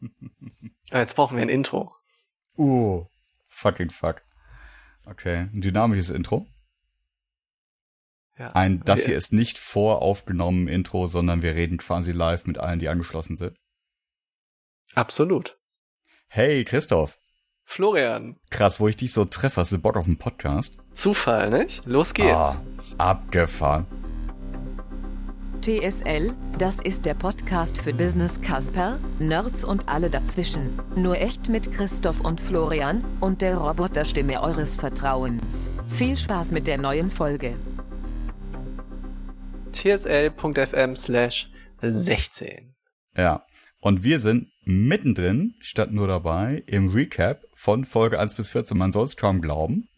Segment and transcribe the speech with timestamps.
[0.90, 1.92] Ah, Jetzt brauchen wir ein Intro.
[2.56, 3.04] Uh,
[3.48, 4.22] fucking fuck.
[5.04, 6.46] Okay, ein dynamisches Intro.
[8.38, 8.48] Ja.
[8.48, 12.88] Ein, das hier ist nicht voraufgenommen Intro, sondern wir reden quasi live mit allen, die
[12.88, 13.58] angeschlossen sind.
[14.94, 15.58] Absolut.
[16.28, 17.18] Hey, Christoph.
[17.64, 20.76] Florian, Krass, wo ich dich so treffe, hast du Bock auf einen Podcast?
[20.94, 21.84] Zufall, nicht?
[21.84, 22.32] Los geht's.
[22.32, 22.62] Ah,
[22.96, 23.86] abgefahren.
[25.60, 30.78] TSL, das ist der Podcast für Business Casper, Nerds und alle dazwischen.
[30.94, 35.70] Nur echt mit Christoph und Florian und der Roboterstimme eures Vertrauens.
[35.88, 37.56] Viel Spaß mit der neuen Folge.
[39.72, 41.50] tsl.fm slash
[41.82, 42.74] 16.
[43.16, 43.44] Ja.
[43.80, 48.76] Und wir sind mittendrin, statt nur dabei, im Recap von Folge 1 bis 14.
[48.76, 49.88] Man soll es kaum glauben.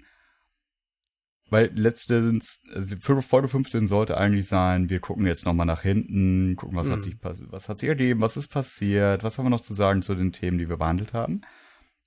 [1.51, 6.77] Weil letztens, also Folge 15 sollte eigentlich sein, wir gucken jetzt nochmal nach hinten, gucken,
[6.77, 7.03] was hat Mhm.
[7.03, 10.03] sich pass- was hat sich ergeben, was ist passiert, was haben wir noch zu sagen
[10.03, 11.41] zu den Themen, die wir behandelt haben.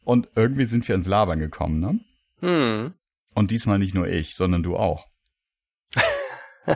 [0.03, 1.99] Und irgendwie sind wir ins Labern gekommen, ne?
[2.39, 2.93] Hm.
[3.33, 5.07] Und diesmal nicht nur ich, sondern du auch.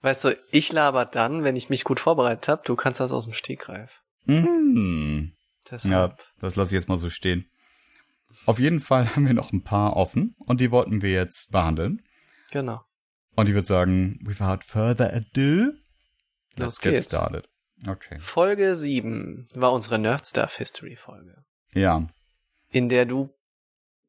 [0.00, 2.62] Weißt du, ich laber dann, wenn ich mich gut vorbereitet habe.
[2.64, 3.90] Du kannst das aus dem Stegreif.
[4.26, 5.32] Mhm.
[5.70, 5.92] Deshalb.
[6.18, 7.46] Ja, das lasse ich jetzt mal so stehen.
[8.48, 12.02] Auf jeden Fall haben wir noch ein paar offen und die wollten wir jetzt behandeln.
[12.50, 12.80] Genau.
[13.36, 15.76] Und ich würde sagen, without further ado, Los
[16.56, 17.04] let's get geht's.
[17.06, 17.46] started.
[17.86, 18.18] Okay.
[18.20, 22.06] Folge 7 war unsere Nerdstuff History Folge, Ja,
[22.70, 23.28] in der du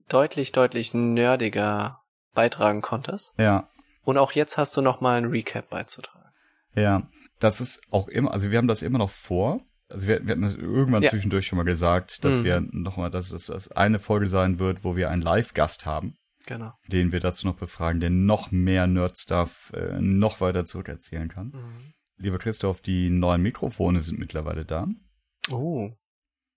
[0.07, 2.01] deutlich, deutlich nerdiger
[2.33, 3.33] beitragen konntest.
[3.37, 3.69] ja,
[4.03, 6.29] Und auch jetzt hast du noch mal ein Recap beizutragen.
[6.75, 7.03] ja.
[7.39, 9.61] Das ist auch immer, also wir haben das immer noch vor.
[9.89, 11.09] Also wir, wir hatten das irgendwann Ja.
[11.09, 12.43] zwischendurch schon mal gesagt, dass Mhm.
[12.43, 16.15] wir nochmal, dass es dass eine Folge sein wird, wo wir einen Live-Gast haben,
[16.45, 16.73] Genau.
[16.87, 21.47] den wir dazu noch befragen, der noch mehr Nerd-Stuff äh, noch weiter zurückerzählen kann.
[21.47, 21.93] Mhm.
[22.17, 24.87] Lieber Christoph, die neuen Mikrofone sind mittlerweile da.
[25.49, 25.89] Oh,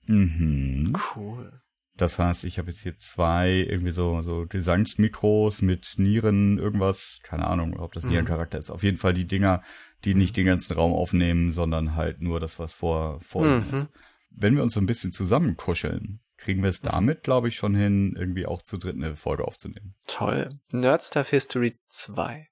[0.06, 0.94] Mhm.
[1.16, 1.61] cool.
[1.96, 7.46] Das heißt, ich habe jetzt hier zwei irgendwie so so Gesangsmikros mit Nieren, irgendwas, keine
[7.46, 8.10] Ahnung, ob das Mhm.
[8.10, 8.70] Nierencharakter ist.
[8.70, 9.62] Auf jeden Fall die Dinger,
[10.04, 13.74] die nicht den ganzen Raum aufnehmen, sondern halt nur das, was vor vor Mhm.
[13.74, 13.88] ist.
[14.30, 18.14] Wenn wir uns so ein bisschen zusammenkuscheln, kriegen wir es damit, glaube ich, schon hin,
[18.18, 19.94] irgendwie auch zu dritt eine Folge aufzunehmen.
[20.06, 20.58] Toll.
[20.72, 22.48] Nerdstuff History 2.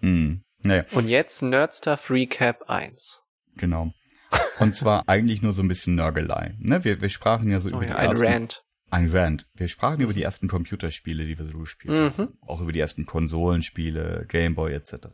[0.00, 0.44] Mhm.
[0.64, 3.20] Naja, Und jetzt Nerdstuff Recap 1.
[3.56, 3.90] genau.
[4.60, 6.54] Und zwar eigentlich nur so ein bisschen Nörgelei.
[6.58, 6.84] Ne?
[6.84, 8.62] Wir, wir sprachen ja so Oh über ja, die ein ersten Rant.
[8.92, 9.46] Ein Rant.
[9.54, 12.18] Wir sprachen über die ersten Computerspiele, die wir so gespielt Mhm.
[12.18, 12.38] haben.
[12.46, 15.08] Auch über die ersten Konsolenspiele, Gameboy etc.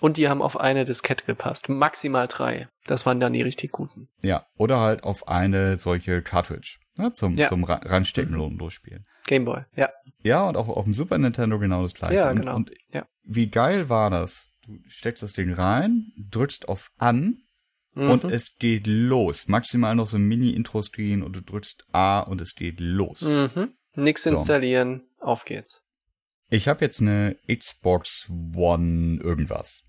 [0.00, 1.68] Und die haben auf eine Diskette gepasst.
[1.68, 2.68] Maximal drei.
[2.86, 4.08] Das waren dann die richtig guten.
[4.22, 7.48] Ja, oder halt auf eine solche Cartridge ne, zum, Ja.
[7.48, 9.04] zum Ra- Ranstecken und losspielen.
[9.26, 9.64] Gameboy.
[9.74, 9.90] Ja.
[10.22, 12.14] Ja, und auch auf dem Super Nintendo genau das gleiche.
[12.14, 12.54] Ja, und, genau.
[12.54, 13.06] Und Ja.
[13.24, 14.50] wie geil war das?
[14.64, 17.38] Du steckst das Ding rein, drückst auf an
[17.98, 18.30] und Mhm.
[18.30, 19.48] es geht los.
[19.48, 23.22] Maximal noch so ein Mini-Intro-Screen und du drückst A und es geht los.
[23.22, 23.72] Mhm.
[23.96, 24.30] Nix So.
[24.30, 25.02] installieren.
[25.20, 25.82] Auf geht's.
[26.50, 29.82] Ich habe jetzt eine Xbox One irgendwas.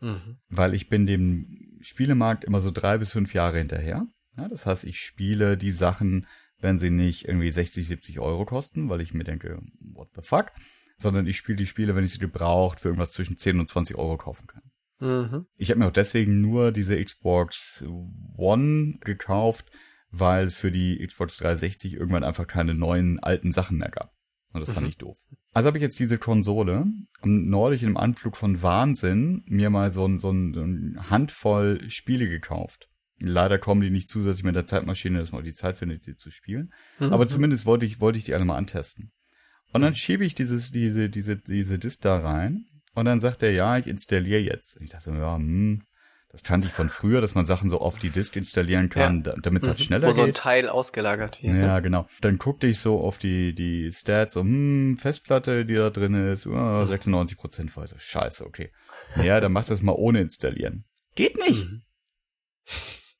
[0.00, 0.36] Mhm.
[0.50, 4.06] weil ich bin dem Spielemarkt immer so drei bis fünf Jahre hinterher.
[4.36, 6.26] Ja, das heißt, ich spiele die Sachen,
[6.58, 10.52] wenn sie nicht irgendwie 60, 70 Euro kosten, weil ich mir denke, what the fuck,
[10.98, 13.96] sondern ich spiele die Spiele, wenn ich sie gebraucht für irgendwas zwischen 10 und 20
[13.96, 14.62] Euro kaufen kann.
[14.98, 15.46] Mhm.
[15.56, 17.84] Ich habe mir auch deswegen nur diese Xbox
[18.36, 19.70] One gekauft,
[20.10, 24.12] weil es für die Xbox 360 irgendwann einfach keine neuen alten Sachen mehr gab.
[24.52, 24.90] Und das fand Mhm.
[24.90, 25.18] ich doof.
[25.52, 26.86] Also habe ich jetzt diese Konsole
[27.22, 30.96] und neulich in einem Anflug von Wahnsinn mir mal so ein, so ein, so ein
[31.10, 32.88] Handvoll Spiele gekauft.
[33.18, 36.30] Leider kommen die nicht zusätzlich mit der Zeitmaschine, dass man die Zeit findet, die zu
[36.30, 36.72] spielen.
[36.98, 37.12] Mhm.
[37.12, 39.12] Aber zumindest wollte ich, wollte ich die alle mal antesten.
[39.72, 43.52] Und dann schiebe ich dieses, diese, diese, diese Disk da rein und dann sagt er,
[43.52, 44.76] ja, ich installiere jetzt.
[44.76, 45.82] Und ich dachte, ja, hm,
[46.30, 49.34] das kannte ich von früher, dass man Sachen so auf die Disk installieren kann, da-
[49.40, 49.82] damit es halt Mhm.
[49.84, 50.36] schneller Wo so ein geht.
[50.38, 51.54] Teil ausgelagert wird.
[51.56, 52.06] Ja, genau.
[52.20, 56.46] Dann guckte ich so auf die, die Stats, so, hm, Festplatte, die da drin ist,
[56.46, 57.96] oh, 96 Prozent weiter.
[57.98, 58.70] Scheiße, okay.
[59.22, 60.84] Ja, dann mach das mal ohne installieren.
[61.14, 61.64] Geht nicht.
[61.64, 61.82] Mhm.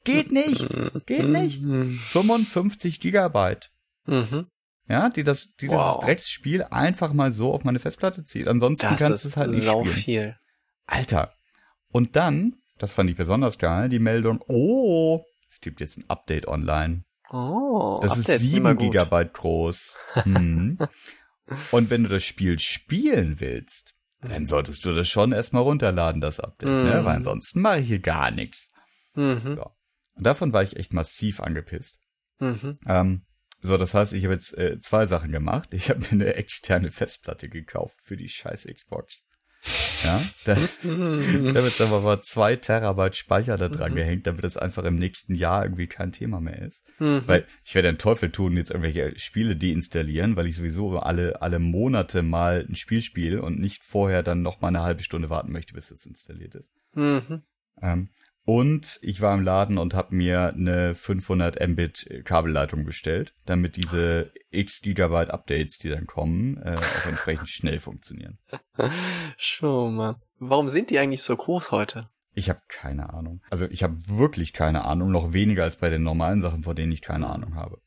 [0.04, 0.69] Geht nicht.
[1.06, 1.62] Geht nicht.
[1.62, 1.99] Mhm.
[2.06, 3.70] 55 Gigabyte.
[4.06, 4.46] Mhm.
[4.88, 5.94] Ja, die das, die Wow.
[5.97, 8.47] dieses Drecksspiel einfach mal so auf meine Festplatte zieht.
[8.49, 9.94] Ansonsten Das kannst du es halt nicht spielen.
[9.94, 10.37] viel.
[10.87, 11.33] Alter.
[11.91, 16.47] Und dann, das fand ich besonders geil, die Meldung, oh, es gibt jetzt ein Update
[16.47, 17.05] online.
[17.31, 18.79] Oh, Das Updates ist sieben.
[18.79, 19.97] Gigabyte groß.
[20.12, 20.79] Hm.
[21.73, 26.41] Und wenn du das Spiel spielen willst, dann solltest du das schon erstmal runterladen, das
[26.41, 27.00] Update, ne?
[27.00, 27.05] Mhm.
[27.05, 28.71] Weil ansonsten mache ich hier gar nichts.
[29.15, 29.56] Mhm.
[29.56, 29.71] So.
[30.15, 31.97] Und davon war ich echt massiv angepisst.
[32.38, 32.79] Mhm.
[32.87, 33.25] Ähm,
[33.66, 35.72] so, das heißt, ich habe jetzt äh, zwei Sachen gemacht.
[35.72, 39.22] Ich habe mir eine externe Festplatte gekauft für die scheiß Xbox.
[40.04, 44.56] Ja, da, da wird jetzt einfach mal zwei Terabyte Speicher da dran gehängt, damit das
[44.56, 46.84] einfach im nächsten Jahr irgendwie kein Thema mehr ist.
[47.00, 47.22] Mhm.
[47.26, 51.58] Weil ich werde den Teufel tun, jetzt irgendwelche Spiele deinstallieren, weil ich sowieso alle, alle
[51.58, 55.50] Monate mal ein Spiel spiele und nicht vorher dann noch mal eine halbe Stunde warten
[55.50, 56.70] möchte, bis es installiert ist.
[56.94, 57.42] Mhm.
[57.82, 58.08] Ähm,
[58.46, 64.32] und ich war im Laden und habe mir eine 500 Mbit Kabelleitung bestellt, damit diese
[64.50, 68.38] x Gigabyte Updates, die dann kommen, äh, auch entsprechend schnell funktionieren.
[69.37, 70.16] Schon, Mann.
[70.38, 72.08] Warum sind die eigentlich so groß heute?
[72.34, 73.43] Ich habe keine Ahnung.
[73.50, 76.92] Also ich habe wirklich keine Ahnung, noch weniger als bei den normalen Sachen, vor denen
[76.92, 77.78] ich keine Ahnung habe.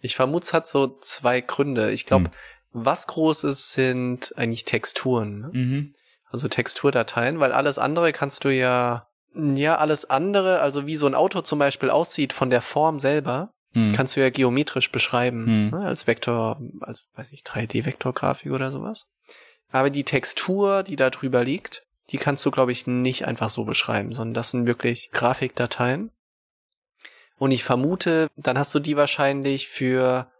[0.00, 1.92] Ich vermute, es hat so zwei Gründe.
[1.92, 2.30] Ich glaube, Hm.
[2.72, 5.40] was groß ist, sind eigentlich Texturen.
[5.40, 5.50] Ne?
[5.52, 5.94] Mhm.
[6.30, 11.14] Also Texturdateien, weil alles andere kannst du ja, ja, alles andere, also wie so ein
[11.14, 13.92] Auto zum Beispiel aussieht von der Form selber, Mhm.
[13.92, 15.70] kannst du ja geometrisch beschreiben, Hm.
[15.70, 19.06] ne, als Vektor, als, weiß ich, 3D-Vektorgrafik oder sowas.
[19.70, 23.64] Aber die Textur, die da drüber liegt, die kannst du, glaube ich, nicht einfach so
[23.64, 26.10] beschreiben, sondern das sind wirklich Grafikdateien.
[27.38, 30.30] Und ich vermute, dann hast du die wahrscheinlich für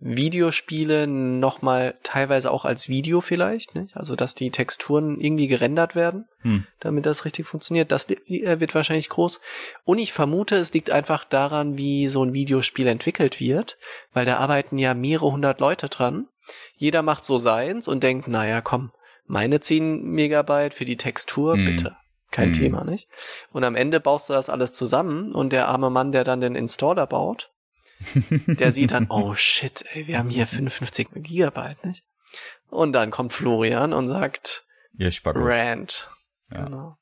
[0.00, 3.96] Videospiele nochmal teilweise auch als Video vielleicht, nicht?
[3.96, 6.66] Also, dass die Texturen irgendwie gerendert werden, Hm.
[6.80, 7.90] damit das richtig funktioniert.
[7.90, 9.40] Das äh, wird wahrscheinlich groß.
[9.84, 13.78] Und ich vermute, es liegt einfach daran, wie so ein Videospiel entwickelt wird,
[14.12, 16.28] weil da arbeiten ja mehrere hundert Leute dran.
[16.76, 18.92] Jeder macht so seins und denkt, naja, komm,
[19.26, 21.64] meine 10 Megabyte für die Textur, Hm.
[21.64, 21.96] bitte.
[22.30, 22.54] Kein Hm.
[22.54, 23.08] Thema, nicht?
[23.52, 26.56] Und am Ende baust du das alles zusammen und der arme Mann, der dann den
[26.56, 27.50] Installer baut,
[28.46, 32.04] der sieht dann, oh shit, ey, wir haben hier 55 Gigabyte, nicht?
[32.68, 34.64] Und dann kommt Florian und sagt,
[34.96, 35.42] Ihr Spackos.
[35.44, 36.10] Rant.
[36.50, 36.64] Ja.
[36.64, 36.96] Genau.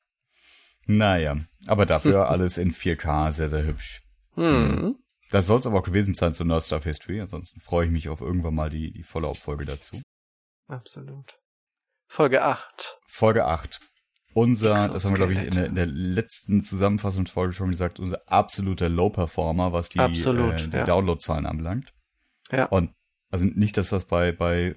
[0.87, 1.37] Naja,
[1.67, 4.03] aber dafür alles in 4K, sehr, sehr hübsch.
[4.35, 4.97] Hm.
[5.31, 7.21] Das soll es aber auch gewesen sein zu Nerd Stuff History.
[7.21, 10.00] Ansonsten freue ich mich auf irgendwann mal die, die Follow-up-Folge dazu.
[10.69, 11.39] Absolut.
[12.06, 12.99] Folge 8.
[13.06, 13.81] Folge 8.
[14.34, 18.20] Unser, das haben wir, glaube ich, in der, in der letzten Zusammenfassungsfolge schon gesagt, unser
[18.31, 20.84] absoluter Low-Performer, was die, Absolut, äh, die ja.
[20.84, 21.93] Downloadzahlen anbelangt.
[22.50, 22.67] Ja.
[22.67, 22.90] Und
[23.31, 24.75] also nicht, dass das bei, bei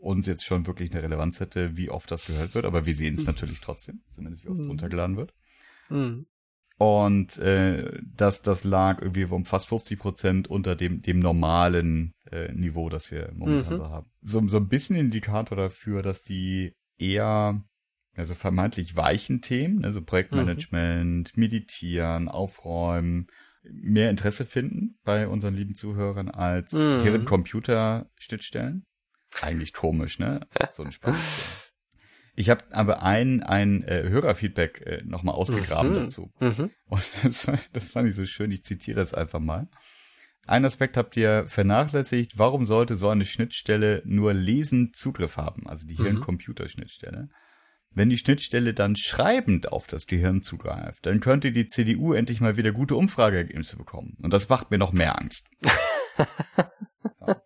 [0.00, 3.14] uns jetzt schon wirklich eine Relevanz hätte, wie oft das gehört wird, aber wir sehen
[3.14, 3.26] es Mhm.
[3.26, 4.70] natürlich trotzdem, zumindest wie oft es Mhm.
[4.72, 5.34] runtergeladen wird.
[5.88, 6.26] Hm.
[6.78, 12.52] Und äh, das, das lag irgendwie um fast 50 Prozent unter dem, dem normalen äh,
[12.52, 13.76] Niveau, das wir momentan Mhm.
[13.78, 14.10] so haben.
[14.22, 17.60] So, so ein bisschen Indikator dafür, dass die eher,
[18.18, 23.28] also vermeintlich weichen Themen, also Projektmanagement, Meditieren, Aufräumen,
[23.62, 27.00] mehr Interesse finden bei unseren lieben Zuhörern als Mhm.
[27.02, 28.86] Hirn-Computer-Schnittstellen.
[29.42, 30.40] Eigentlich komisch, ne?
[30.72, 31.16] So ein Thema.
[32.34, 35.94] Ich habe aber ein, ein äh, Hörerfeedback äh, nochmal ausgegraben Mhm.
[35.96, 36.32] dazu.
[36.40, 36.70] Mhm.
[36.86, 39.68] Und das, das fand ich so schön, ich zitiere das einfach mal.
[40.46, 42.38] Ein Aspekt habt ihr vernachlässigt.
[42.38, 45.68] Warum sollte so eine Schnittstelle nur lesend Zugriff haben?
[45.68, 46.04] Also die Mhm.
[46.04, 47.28] Hirn-Computer-Schnittstelle.
[47.90, 52.56] Wenn die Schnittstelle dann schreibend auf das Gehirn zugreift, dann könnte die CDU endlich mal
[52.56, 54.16] wieder gute Umfrageergebnisse bekommen.
[54.22, 55.46] Und das macht mir noch mehr Angst.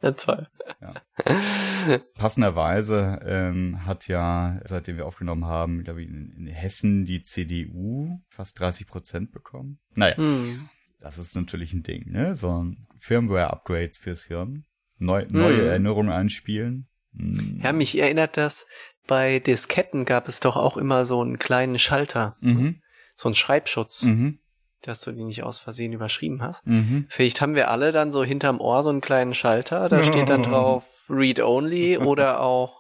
[0.01, 0.47] Ja, toll.
[0.81, 1.99] Ja.
[2.15, 8.21] Passenderweise ähm, hat ja, seitdem wir aufgenommen haben, glaube ich, in, in Hessen die CDU
[8.29, 9.81] fast 30 Prozent bekommen.
[9.95, 10.69] Naja, Hm.
[11.01, 12.37] das ist natürlich ein Ding, ne?
[12.37, 14.65] So ein Firmware-Upgrades fürs Hirn.
[14.99, 15.67] Neu, neue Mhm.
[15.69, 16.87] Erinnerungen einspielen.
[17.17, 17.61] Hm.
[17.63, 18.67] Ja, mich erinnert das,
[19.07, 22.81] bei Disketten gab es doch auch immer so einen kleinen Schalter, Mhm.
[23.17, 24.39] so einen Schreibschutz, Mhm.
[24.83, 26.67] dass du die nicht aus Versehen überschrieben hast.
[26.67, 27.07] Mhm.
[27.09, 30.43] Vielleicht haben wir alle dann so hinterm Ohr so einen kleinen Schalter, da steht dann
[30.43, 32.79] drauf Read Only oder auch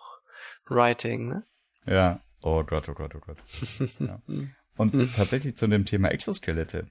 [0.69, 1.45] Writing, ne?
[1.87, 2.21] Ja.
[2.43, 3.39] Oh Gott, oh Gott, oh Gott.
[3.99, 4.21] Ja.
[4.77, 6.87] Und tatsächlich zu dem Thema Exoskelette.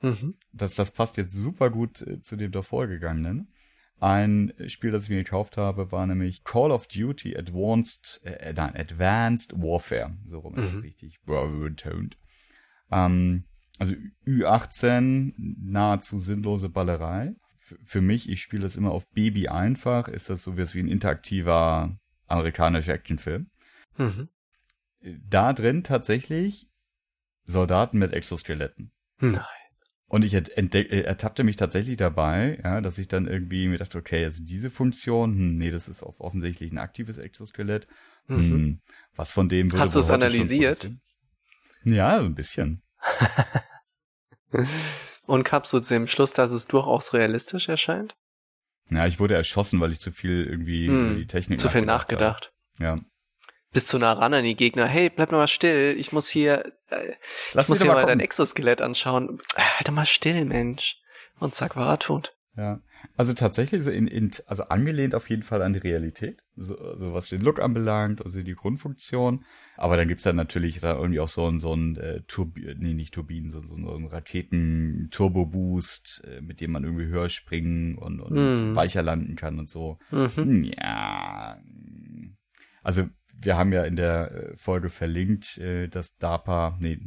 [0.00, 0.36] Mhm.
[0.52, 3.52] das, das passt jetzt super gut äh, zu dem davor gegangenen.
[4.00, 8.76] Ein Spiel, das ich mir gekauft habe, war nämlich Call of Duty Advanced, äh, nein,
[8.76, 10.16] Advanced Warfare.
[10.26, 10.78] So rum ist Mhm.
[10.78, 11.20] es richtig.
[11.24, 12.16] Bravo betont.
[12.92, 13.44] Ähm,
[13.78, 13.94] also
[14.26, 17.34] Ü18, nahezu sinnlose Ballerei.
[17.58, 20.88] F für mich, ich spiele das immer auf Baby einfach, ist das so wie ein
[20.88, 23.50] interaktiver amerikanischer Actionfilm.
[23.96, 24.28] Mhm.
[25.00, 26.68] Da drin tatsächlich
[27.44, 28.92] Soldaten mit Exoskeletten.
[29.20, 29.44] Nein.
[30.08, 34.24] Und ich äh, ertappte mich tatsächlich dabei, ja, dass ich dann irgendwie mir dachte, okay,
[34.24, 37.86] also diese Funktion, hm, nee, das ist offensichtlich ein aktives Exoskelett.
[38.26, 38.36] Mhm.
[38.36, 38.80] Hm,
[39.14, 40.90] was von dem würde Hast du es analysiert?
[41.84, 42.82] Ja, so ein bisschen.
[45.26, 48.16] Und kamst du zu dem Schluss, dass es durchaus realistisch erscheint?
[48.90, 52.50] Ja, ich wurde erschossen, weil ich zu viel irgendwie Hm, die Technik Zu viel nachgedacht.
[52.80, 52.84] habe.
[52.84, 53.00] Ja.
[53.72, 54.86] Bist zu nah ran an die Gegner.
[54.86, 55.94] Hey, bleib mal still.
[55.98, 57.12] Ich muss hier, äh,
[57.52, 58.20] Lass ich muss hier mal mal dein.
[58.20, 59.40] Exoskelett anschauen.
[59.56, 60.96] Halt doch mal still, Mensch.
[61.38, 62.34] Und zack, war er tot.
[62.56, 62.80] Ja,
[63.16, 67.14] also tatsächlich so in, in also angelehnt auf jeden Fall an die Realität, so, so
[67.14, 69.44] was den Look anbelangt, also die Grundfunktion.
[69.76, 72.94] Aber dann gibt's dann natürlich da irgendwie auch so ein so ein äh, Turbi nee,
[72.94, 78.34] nicht Turbinen, so, so ein Raketen-Turbo-Boost, äh, mit dem man irgendwie höher springen und, und
[78.34, 78.74] Mhm.
[78.74, 80.00] weicher landen kann und so.
[80.10, 80.64] Mhm.
[80.76, 81.58] Ja.
[82.82, 83.08] Also
[83.40, 86.98] wir haben ja in der äh, Folge verlinkt, äh, dass DARPA, nee,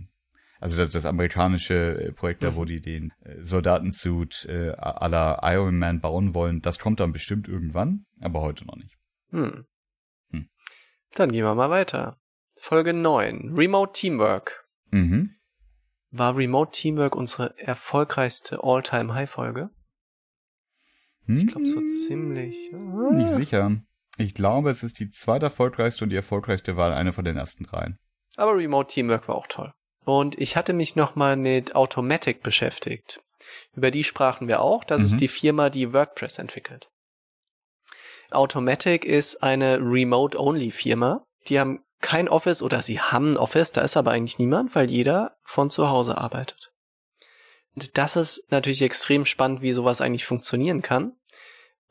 [0.60, 1.76] also das, das amerikanische
[2.08, 2.56] äh, Projekt da, Mhm.
[2.56, 3.12] wo die den
[3.42, 8.76] Soldatensuit äh, la Iron Man bauen wollen, das kommt dann bestimmt irgendwann, aber heute noch
[8.76, 8.98] nicht.
[9.32, 9.66] Hm.
[10.32, 10.50] Hm.
[11.16, 12.18] Dann gehen wir mal weiter.
[12.60, 13.54] Folge 9.
[13.56, 14.66] Remote Teamwork.
[14.92, 15.32] Mhm.
[16.12, 19.70] War Remote Teamwork unsere erfolgreichste All-Time-High-Folge?
[21.28, 22.70] Ich glaube so ziemlich.
[22.72, 23.82] Hm, Nicht sicher.
[24.18, 27.64] Ich glaube, es ist die zweite erfolgreichste und die erfolgreichste war eine von den ersten
[27.64, 27.98] dreien.
[28.36, 29.74] Aber Remote Teamwork war auch toll.
[30.04, 33.22] Und ich hatte mich nochmal mit Automatic beschäftigt.
[33.74, 34.84] Über die sprachen wir auch.
[34.84, 35.06] Das Mhm.
[35.08, 36.90] ist die Firma, die WordPress entwickelt.
[38.32, 41.24] Automatic ist eine Remote-Only-Firma.
[41.48, 44.90] Die haben kein Office oder sie haben ein Office, da ist aber eigentlich niemand, weil
[44.90, 46.72] jeder von zu Hause arbeitet.
[47.76, 51.14] Und das ist natürlich extrem spannend, wie sowas eigentlich funktionieren kann.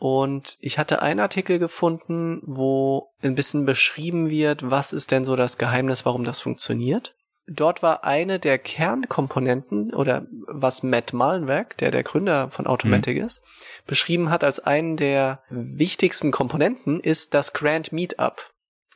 [0.00, 5.36] Und ich hatte einen Artikel gefunden, wo ein bisschen beschrieben wird, was ist denn so
[5.36, 7.14] das Geheimnis, warum das funktioniert.
[7.46, 13.42] Dort war eine der Kernkomponenten oder was Matt Mullenweg, der der Gründer von Automatic ist,
[13.86, 18.50] beschrieben hat als einen der wichtigsten Komponenten ist das Grand Meetup.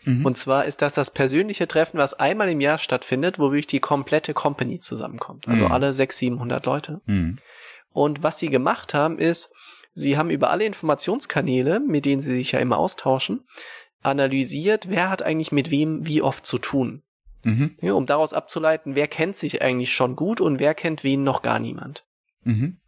[0.04, 0.24] Mhm.
[0.24, 3.80] Und zwar ist das das persönliche Treffen, was einmal im Jahr stattfindet, wo wirklich die
[3.80, 5.48] komplette Company zusammenkommt.
[5.48, 5.72] Also Mhm.
[5.72, 7.00] alle 600, 700 Leute.
[7.04, 7.38] Mhm.
[7.92, 9.52] Und was sie gemacht haben, ist,
[9.94, 13.46] sie haben über alle Informationskanäle, mit denen sie sich ja immer austauschen,
[14.02, 17.02] analysiert, wer hat eigentlich mit wem wie oft zu tun.
[17.42, 17.76] Mhm.
[17.80, 21.42] Ja, um daraus abzuleiten, wer kennt sich eigentlich schon gut und wer kennt wen noch
[21.42, 22.04] gar niemand.
[22.42, 22.78] Mhm.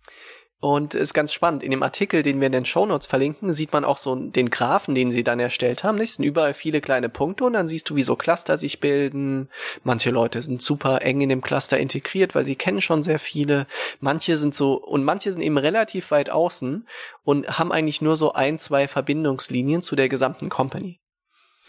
[0.59, 1.63] Und ist ganz spannend.
[1.63, 4.95] In dem Artikel, den wir in den Shownotes verlinken, sieht man auch so den Graphen,
[4.95, 6.01] den sie dann erstellt haben.
[6.01, 9.51] Es sind überall viele kleine Punkte und dann siehst du, wie so Cluster sich bilden.
[9.85, 13.67] Manche Leute sind super eng in dem Cluster integriert, weil sie kennen schon sehr viele.
[14.01, 16.89] Manche sind so, und manche sind eben relativ weit außen
[17.23, 21.01] und haben eigentlich nur so ein, zwei Verbindungslinien zu der gesamten Company.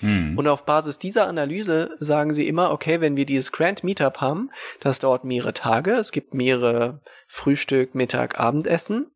[0.01, 0.38] Mhm.
[0.38, 4.51] Und auf Basis dieser Analyse sagen sie immer, okay, wenn wir dieses Grand Meetup haben,
[4.80, 9.12] das dauert mehrere Tage, es gibt mehrere Frühstück, Mittag, Abendessen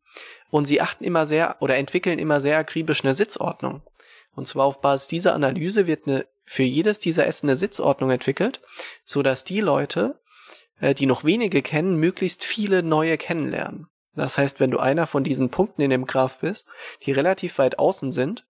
[0.50, 3.82] und sie achten immer sehr oder entwickeln immer sehr akribisch eine Sitzordnung.
[4.34, 8.60] Und zwar auf Basis dieser Analyse wird eine, für jedes dieser Essen eine Sitzordnung entwickelt,
[9.04, 10.20] so dass die Leute,
[10.80, 13.88] äh, die noch wenige kennen, möglichst viele neue kennenlernen.
[14.14, 16.66] Das heißt, wenn du einer von diesen Punkten in dem Graph bist,
[17.06, 18.44] die relativ weit außen sind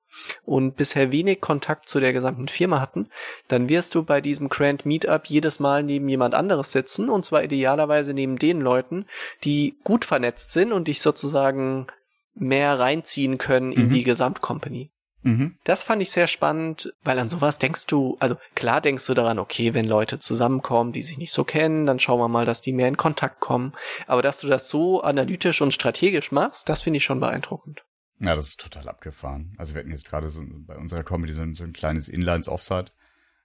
[0.45, 3.09] und bisher wenig Kontakt zu der gesamten Firma hatten,
[3.49, 7.45] dann wirst du bei diesem Grand Meetup jedes Mal neben jemand anderes sitzen und zwar
[7.45, 9.07] idealerweise neben den Leuten,
[9.45, 11.87] die gut vernetzt sind und dich sozusagen
[12.35, 13.93] mehr reinziehen können in Mhm.
[13.93, 14.91] die Gesamtcompany.
[15.25, 15.57] Mhm.
[15.65, 19.39] Das fand ich sehr spannend, weil an sowas denkst du, also klar denkst du daran,
[19.39, 22.73] okay, wenn Leute zusammenkommen, die sich nicht so kennen, dann schauen wir mal, dass die
[22.73, 23.73] mehr in Kontakt kommen.
[24.09, 27.85] Aber dass du das so analytisch und strategisch machst, das finde ich schon beeindruckend.
[28.23, 29.53] Ja, das ist total abgefahren.
[29.59, 32.93] Also wir hatten jetzt gerade so bei unserer Comedy so ein, so ein kleines Inlines-Offside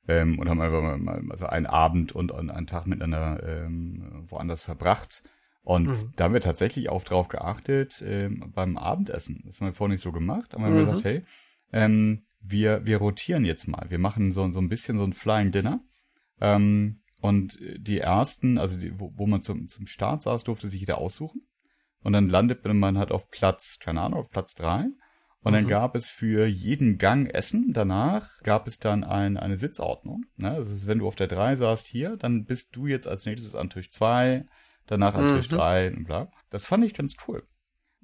[0.07, 4.23] ähm, und haben einfach mal, mal also einen Abend und, und einen Tag miteinander ähm,
[4.27, 5.23] woanders verbracht.
[5.63, 6.13] Und Mhm.
[6.15, 9.43] da haben wir tatsächlich auch drauf geachtet ähm, beim Abendessen.
[9.45, 10.85] Das haben wir vorher nicht so gemacht, aber wir haben Mhm.
[10.85, 11.23] gesagt, hey,
[11.73, 13.87] ähm, wir, wir rotieren jetzt mal.
[13.89, 15.81] Wir machen so, so ein bisschen so ein Flying Dinner.
[16.39, 20.79] Ähm, und die ersten, also die, wo, wo man zum, zum Start saß, durfte sich
[20.79, 21.41] jeder aussuchen.
[22.03, 24.85] Und dann landet man halt auf Platz, keine Ahnung, auf Platz drei.
[25.41, 25.69] Und dann Mhm.
[25.69, 30.25] gab es für jeden Gang Essen, danach gab es dann ein, eine Sitzordnung.
[30.35, 30.55] Ne?
[30.57, 33.55] Das ist, wenn du auf der drei saßt hier, dann bist du jetzt als nächstes
[33.55, 34.45] an Tisch zwei,
[34.87, 35.29] danach an Mhm.
[35.29, 36.31] Tisch drei und bla.
[36.49, 37.43] Das fand ich ganz cool.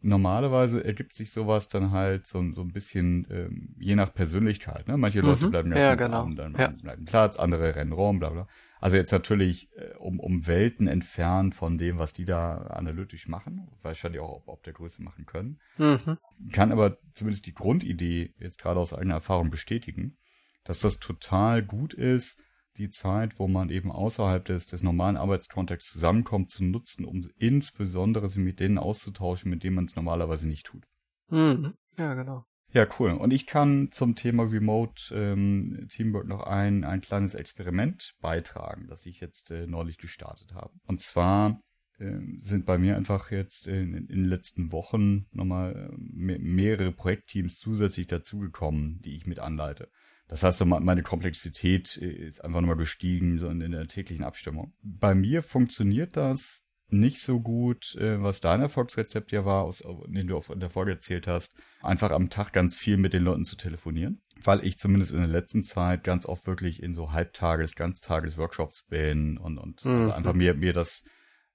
[0.01, 4.87] Normalerweise ergibt sich sowas dann halt so, so ein bisschen ähm, je nach Persönlichkeit.
[4.87, 4.97] Ne?
[4.97, 5.51] Manche Leute Mhm.
[5.51, 6.17] bleiben Ja, ganz genau.
[6.23, 6.67] Abend, dann Ja.
[6.67, 8.47] bleiben Platz, andere rennen rum, bla bla.
[8.83, 13.69] Also jetzt natürlich äh, um, um Welten entfernt von dem, was die da analytisch machen.
[13.81, 15.61] Wahrscheinlich auch, ob, ob der Größe machen können.
[15.77, 16.17] Mhm.
[16.51, 20.17] Kann aber zumindest die Grundidee jetzt gerade aus eigener Erfahrung bestätigen,
[20.65, 22.41] dass das total gut ist,
[22.75, 28.27] die Zeit, wo man eben außerhalb des, des normalen Arbeitskontexts zusammenkommt, zu nutzen, um insbesondere
[28.27, 30.83] sich mit denen auszutauschen, mit denen man es normalerweise nicht tut.
[31.29, 31.75] Mhm.
[31.97, 32.45] Ja, genau.
[32.73, 33.11] Ja, cool.
[33.11, 39.05] Und ich kann zum Thema Remote ähm, Teamwork noch ein, ein kleines Experiment beitragen, das
[39.05, 40.73] ich jetzt äh, neulich gestartet habe.
[40.87, 41.61] Und zwar
[41.99, 46.91] ähm, sind bei mir einfach jetzt in, in den letzten Wochen nochmal äh, me mehrere
[46.91, 49.91] Projektteams zusätzlich dazugekommen, die ich mit anleite.
[50.27, 54.73] Das heißt, meine Komplexität äh, ist einfach nochmal gestiegen so in der täglichen Abstimmung.
[54.81, 60.27] Bei mir funktioniert das nicht so gut, äh, was dein Erfolgsrezept ja war, aus, den
[60.27, 63.55] du in der Folge erzählt hast, einfach am Tag ganz viel mit den Leuten zu
[63.55, 64.21] telefonieren.
[64.43, 69.37] Weil ich zumindest in der letzten Zeit ganz oft wirklich in so Halbtages-, Ganztages-Workshops bin
[69.37, 69.91] und, und Mhm.
[69.91, 71.03] also einfach mir, mir das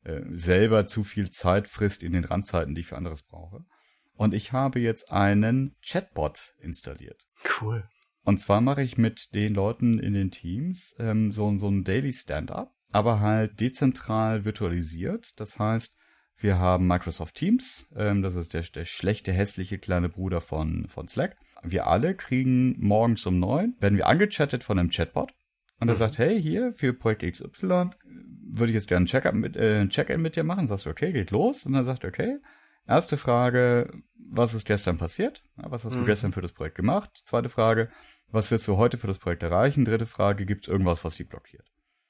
[0.04, 3.64] äh, selber zu viel Zeit frisst in den Randzeiten, die ich für anderes brauche.
[4.14, 7.26] Und ich habe jetzt einen Chatbot installiert.
[7.60, 7.88] Cool.
[8.24, 12.12] Und zwar mache ich mit den Leuten in den Teams ähm, so, so ein Daily
[12.12, 15.38] Stand-up, aber halt dezentral virtualisiert.
[15.40, 15.96] Das heißt,
[16.36, 21.08] wir haben Microsoft Teams, ähm, das ist der, der schlechte, hässliche kleine Bruder von, von
[21.08, 21.36] Slack.
[21.62, 25.32] Wir alle kriegen morgens um neun, werden wir angechattet von einem Chatbot.
[25.80, 25.98] Und er Mhm.
[25.98, 27.90] sagt, hey, hier für Projekt XY
[28.50, 30.66] würde ich jetzt gerne ein Check-up mit, äh, ein Check-in mit dir machen.
[30.66, 31.66] Sagst du, okay, geht los.
[31.66, 32.38] Und dann sagt er, okay,
[32.86, 35.42] erste Frage, was ist gestern passiert?
[35.56, 36.06] Was hast du Mhm.
[36.06, 37.10] gestern für das Projekt gemacht?
[37.24, 37.90] Zweite Frage,
[38.30, 39.84] was willst du heute für das Projekt erreichen?
[39.84, 41.66] Dritte Frage, gibt es irgendwas, was dich blockiert?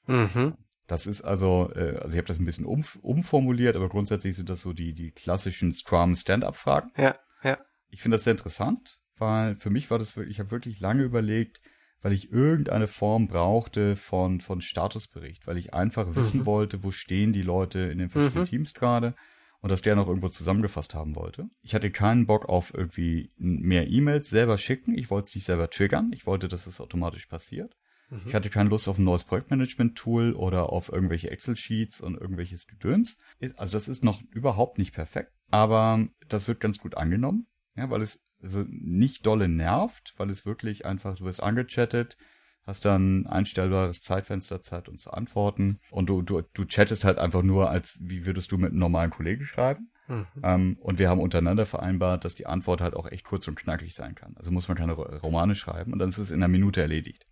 [0.07, 0.55] Mhm.
[0.89, 4.49] Das ist also, äh, also ich habe das ein bisschen um, umformuliert, aber grundsätzlich sind
[4.49, 6.91] das so die, die klassischen Scrum-Stand-up-Fragen.
[6.97, 7.59] Ja, ja.
[7.89, 11.03] Ich finde das sehr interessant, weil für mich war das wirklich, ich habe wirklich lange
[11.03, 11.61] überlegt,
[12.01, 16.45] weil ich irgendeine Form brauchte von, von Statusbericht, weil ich einfach wissen Mhm.
[16.47, 18.49] wollte, wo stehen die Leute in den verschiedenen Mhm.
[18.49, 19.13] Teams gerade
[19.61, 21.49] und das der noch irgendwo zusammengefasst haben wollte.
[21.61, 24.97] Ich hatte keinen Bock auf irgendwie mehr E-Mails selber schicken.
[24.97, 26.11] Ich wollte es nicht selber triggern.
[26.13, 27.75] Ich wollte, dass es automatisch passiert.
[28.09, 28.21] Mhm.
[28.25, 33.17] Ich hatte keine Lust auf ein neues Projektmanagement-Tool oder auf irgendwelche Excel-Sheets und irgendwelches Gedöns.
[33.57, 38.01] Also das ist noch überhaupt nicht perfekt, aber das wird ganz gut angenommen, ja, weil
[38.01, 42.17] es also nicht dolle nervt, weil es wirklich einfach, du wirst angechattet,
[42.63, 47.43] hast dann einstellbares Zeitfenster, Zeit um zu antworten und du, du, du chattest halt einfach
[47.43, 49.91] nur als, wie würdest du mit einem normalen Kollegen schreiben.
[50.07, 50.25] Mhm.
[50.43, 53.93] Ähm, und wir haben untereinander vereinbart, dass die Antwort halt auch echt kurz und knackig
[53.93, 54.35] sein kann.
[54.37, 57.25] Also muss man keine Ro- Romane schreiben und dann ist es in einer Minute erledigt.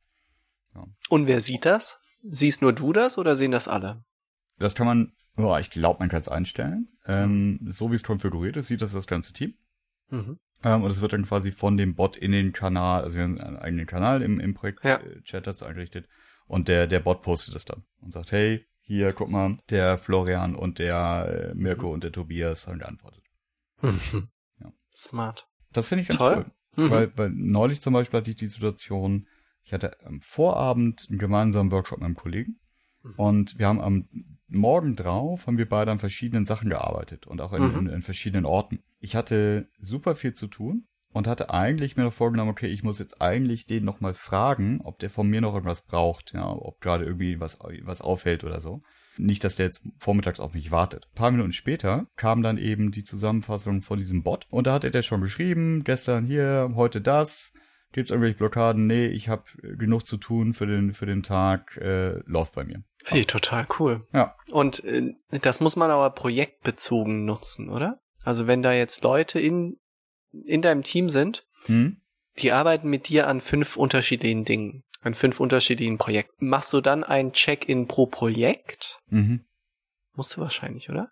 [1.09, 1.99] Und wer sieht das?
[2.23, 4.03] Siehst nur du das oder sehen das alle?
[4.59, 6.89] Das kann man, oh, ich glaube, man kann es einstellen.
[7.05, 9.53] Ähm, so wie es konfiguriert ist, sieht das das ganze Team.
[10.09, 10.39] Mhm.
[10.63, 13.39] Ähm, und es wird dann quasi von dem Bot in den Kanal, also wir haben
[13.39, 14.97] einen eigenen Kanal im, im Projekt Ja.
[14.97, 16.07] äh, Chat dazu eingerichtet.
[16.47, 20.55] Und der, der Bot postet das dann und sagt, hey, hier, guck mal, der Florian
[20.55, 23.23] und der äh, Mirko und der Tobias haben geantwortet.
[23.81, 24.29] Mhm.
[24.61, 24.71] Ja.
[24.95, 25.47] Smart.
[25.73, 26.45] Das finde ich ganz Toll.
[26.75, 26.85] cool.
[26.85, 26.91] Mhm.
[26.91, 29.27] Weil, weil neulich zum Beispiel hatte ich die Situation,
[29.67, 32.55] ich hatte am Vorabend einen gemeinsamen Workshop mit einem Kollegen
[33.03, 33.13] Mhm.
[33.17, 34.07] und wir haben am
[34.47, 37.75] Morgen drauf, haben wir beide an verschiedenen Sachen gearbeitet und auch in, Mhm.
[37.79, 38.79] in, in verschiedenen Orten.
[38.99, 42.97] Ich hatte super viel zu tun und hatte eigentlich mir noch vorgenommen, okay, ich muss
[42.99, 47.03] jetzt eigentlich den nochmal fragen, ob der von mir noch irgendwas braucht, ja, ob gerade
[47.03, 48.81] irgendwie was, was auffällt oder so.
[49.17, 51.07] Nicht, dass der jetzt vormittags auf mich wartet.
[51.11, 54.91] Ein paar Minuten später kam dann eben die Zusammenfassung von diesem Bot und da hatte
[54.91, 57.51] der schon geschrieben, gestern hier, heute das,
[57.91, 58.87] gibt's irgendwelche Blockaden?
[58.87, 59.43] Nee, ich habe
[59.77, 62.83] genug zu tun für den, für den Tag, äh, läuft bei mir.
[63.03, 64.05] Finde ich total cool.
[64.13, 64.35] Ja.
[64.51, 67.99] Und äh, das muss man aber projektbezogen nutzen, oder?
[68.23, 69.77] Also wenn da jetzt Leute in,
[70.45, 72.01] in deinem Team sind, Hm?
[72.39, 76.47] die arbeiten mit dir an fünf unterschiedlichen Dingen, an fünf unterschiedlichen Projekten.
[76.49, 78.99] Machst du dann ein Check-in pro Projekt?
[79.09, 79.45] Mhm.
[80.13, 81.09] Musst du wahrscheinlich, oder?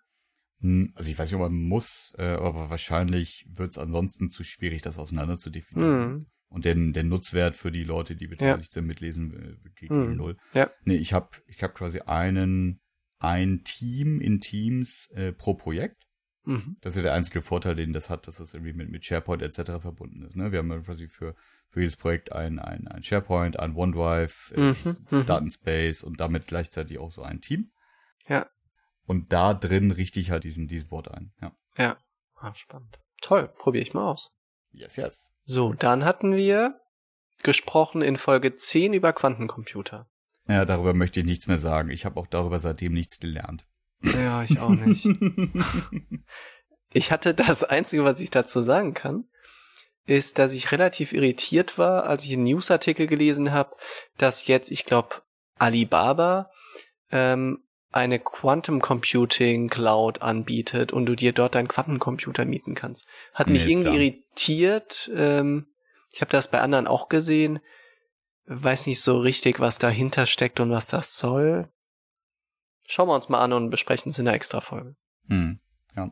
[0.60, 4.44] Hm, Also ich weiß nicht, ob man muss, äh, aber wahrscheinlich wird es ansonsten zu
[4.44, 6.08] schwierig, das auseinander zu definieren.
[6.12, 6.26] Mhm.
[6.48, 10.16] Und den, der Nutzwert für die Leute, die beteiligt sind, mitlesen, äh, geht gegen Mhm.
[10.16, 10.36] null.
[10.54, 10.70] Ja.
[10.84, 12.80] Nee, ich habe ich hab quasi einen,
[13.18, 16.06] ein Team in Teams äh, pro Projekt.
[16.44, 16.76] Mhm.
[16.80, 19.42] Das ist ja der einzige Vorteil, den das hat, dass das irgendwie mit, mit SharePoint
[19.42, 19.80] etc.
[19.82, 20.36] verbunden ist.
[20.36, 20.52] Ne?
[20.52, 21.34] Wir haben ja quasi für,
[21.70, 25.26] für jedes Projekt ein, ein, ein SharePoint, ein OneDrive, äh, Mhm, mhm.
[25.26, 27.72] Datenspace und damit gleichzeitig auch so ein Team.
[28.28, 28.48] Ja.
[29.04, 31.32] Und da drin richte ich halt diesen, diesen Wort ein.
[31.42, 31.52] Ja.
[31.76, 31.96] Ja.
[32.36, 33.00] Ah, spannend.
[33.20, 34.30] Toll, probiere ich mal aus.
[34.70, 35.30] Yes, yes.
[35.46, 36.80] So, dann hatten wir
[37.42, 40.06] gesprochen in Folge 10 über Quantencomputer.
[40.48, 41.90] Ja, darüber möchte ich nichts mehr sagen.
[41.90, 43.64] Ich habe auch darüber seitdem nichts gelernt.
[44.02, 45.06] Ja, ich auch nicht.
[46.92, 49.24] Ich hatte das Einzige, was ich dazu sagen kann,
[50.06, 53.76] ist, dass ich relativ irritiert war, als ich einen Newsartikel gelesen habe,
[54.16, 55.16] dass jetzt, ich glaube,
[55.56, 56.50] Alibaba
[57.10, 57.65] ähm,
[57.96, 63.06] eine Quantum Computing Cloud anbietet und du dir dort deinen Quantencomputer mieten kannst.
[63.32, 63.94] Hat Nee, mich ist irgendwie klar.
[63.96, 65.10] irritiert.
[65.14, 65.66] Ähm,
[66.12, 67.60] ich habe das bei anderen auch gesehen.
[68.46, 71.68] Weiß nicht so richtig, was dahinter steckt und was das soll.
[72.86, 74.94] Schauen wir uns mal an und besprechen es in der Extra-Folge.
[75.28, 75.58] hm,
[75.96, 76.10] ja.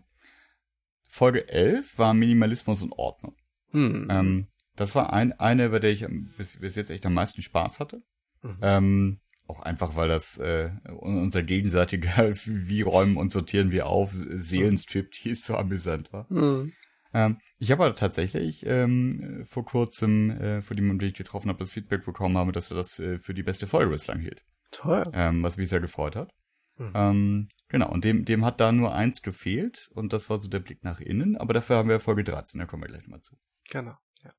[1.06, 3.36] Folge 11 war Minimalismus und Ordnung.
[3.70, 4.08] Hm.
[4.10, 6.04] Ähm, das war ein, eine, bei der ich
[6.36, 8.02] bis, bis jetzt echt am meisten Spaß hatte.
[8.42, 8.58] Mhm.
[8.62, 15.10] Ähm, auch einfach, weil das äh, unser gegenseitiger, wie räumen und sortieren wir auf, Seelenstrip,
[15.12, 16.28] die so amüsant war.
[16.28, 16.72] Hm.
[17.12, 21.60] Ähm, ich habe aber tatsächlich ähm, vor kurzem, äh, vor dem den ich getroffen habe,
[21.60, 24.42] das Feedback bekommen habe, dass er das äh, für die beste Folge bislang hielt.
[24.72, 25.04] Toll.
[25.12, 26.32] Ähm, was mich sehr gefreut hat.
[26.76, 26.92] Mhm.
[26.94, 30.58] Ähm, genau, und dem, dem hat da nur eins gefehlt und das war so der
[30.58, 33.36] Blick nach innen, aber dafür haben wir Folge 13, da kommen wir gleich mal zu.
[33.70, 34.32] Genau, ja.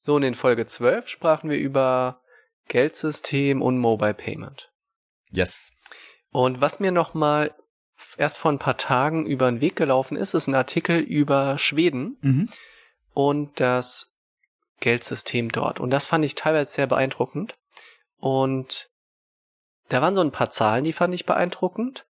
[0.00, 2.21] So, und in Folge 12 sprachen wir über
[2.72, 4.70] Geldsystem und Mobile Payment.
[5.30, 5.70] Yes.
[6.30, 7.54] Und was mir nochmal
[8.16, 12.16] erst vor ein paar Tagen über den Weg gelaufen ist, ist ein Artikel über Schweden
[12.22, 12.48] Mhm.
[13.12, 14.14] und das
[14.80, 15.80] Geldsystem dort.
[15.80, 17.56] Und das fand ich teilweise sehr beeindruckend.
[18.16, 18.88] Und
[19.90, 22.06] da waren so ein paar Zahlen, die fand ich beeindruckend.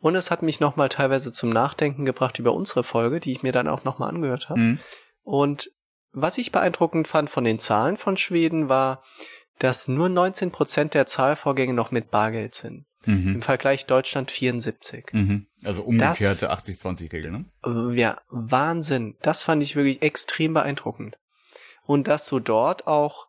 [0.00, 3.52] Und es hat mich nochmal teilweise zum Nachdenken gebracht über unsere Folge, die ich mir
[3.52, 4.58] dann auch nochmal angehört habe.
[4.58, 4.78] Mhm.
[5.22, 5.70] Und
[6.10, 9.04] was ich beeindruckend fand von den Zahlen von Schweden war,
[9.60, 12.84] dass nur 19 Prozent der Zahlvorgänge noch mit Bargeld sind.
[13.06, 13.42] Im Mhm.
[13.42, 15.06] Vergleich Deutschland 74.
[15.12, 15.46] Mhm.
[15.64, 17.44] Also umgekehrte 80-20-Regel, ne?
[17.64, 19.16] Äh, Ja, Wahnsinn.
[19.22, 21.16] Das fand ich wirklich extrem beeindruckend.
[21.86, 23.26] Und dass du dort auch,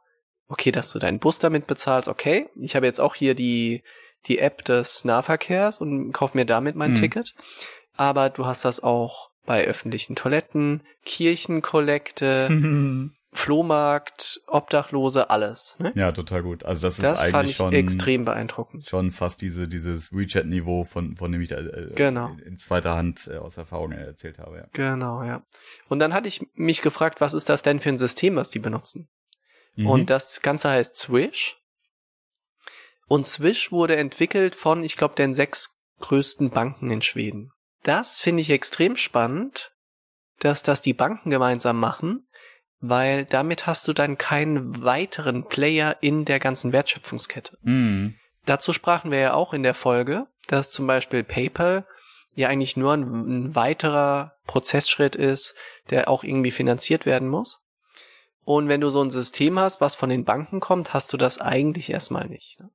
[0.50, 2.50] okay, dass du deinen Bus damit bezahlst, okay.
[2.56, 3.82] Ich habe jetzt auch hier die,
[4.28, 6.96] die App des Nahverkehrs und kauf mir damit mein Mhm.
[6.96, 7.34] Ticket.
[7.96, 12.50] Aber du hast das auch bei öffentlichen Toiletten, Kirchenkollekte,
[13.34, 15.76] Flohmarkt, Obdachlose, alles.
[15.80, 15.94] Ne?
[15.96, 16.65] ja, total gut.
[16.65, 18.88] Also das, Das ist fand eigentlich ich schon extrem beeindruckend.
[18.88, 22.28] schon fast diese dieses WeChat-Niveau, von von dem ich da äh, Genau.
[22.34, 24.58] in, in zweiter Hand äh, aus Erfahrung erzählt habe.
[24.58, 24.65] Ja.
[24.74, 25.44] Genau, ja.
[25.88, 28.60] Und dann hatte ich mich gefragt, was ist das denn für ein System, was die
[28.60, 29.08] benutzen?
[29.76, 29.88] Mhm.
[29.88, 31.58] Und das Ganze heißt Swish.
[33.08, 37.52] Und Swish wurde entwickelt von, ich glaube, den sechs größten Banken in Schweden.
[37.84, 39.72] Das finde ich extrem spannend,
[40.39, 42.28] dass das die Banken gemeinsam machen,
[42.82, 47.58] weil damit hast du dann keinen weiteren Player in der ganzen Wertschöpfungskette.
[47.62, 48.15] Mhm.
[48.46, 51.86] Dazu sprachen wir ja auch in der Folge, dass zum Beispiel PayPal
[52.34, 55.54] ja eigentlich nur ein, ein weiterer Prozessschritt ist,
[55.89, 57.62] der auch irgendwie finanziert werden muss.
[58.44, 61.39] Und wenn du so ein System hast, was von den Banken kommt, hast du das
[61.39, 62.60] eigentlich erstmal nicht.
[62.60, 62.70] ne?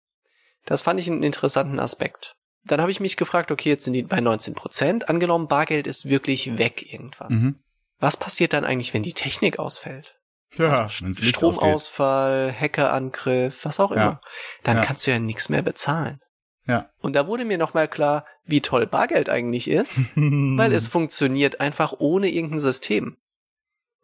[0.65, 2.37] Das fand ich einen interessanten Aspekt.
[2.65, 5.09] Dann habe ich mich gefragt, okay, jetzt sind die bei 19 Prozent.
[5.09, 7.33] Angenommen, Bargeld ist wirklich weg irgendwann.
[7.33, 7.59] Mhm.
[7.99, 10.15] Was passiert dann eigentlich, wenn die Technik ausfällt?
[10.55, 11.25] Ja, ausgeht.
[11.25, 13.97] Stromausfall, Hackerangriff, was auch Ja.
[13.97, 14.21] immer.
[14.63, 14.83] Dann Ja.
[14.85, 16.21] kannst du ja nichts mehr bezahlen.
[16.67, 16.91] Ja.
[17.01, 21.95] Und da wurde mir nochmal klar, wie toll Bargeld eigentlich ist, weil es funktioniert einfach
[21.99, 23.17] ohne irgendein System.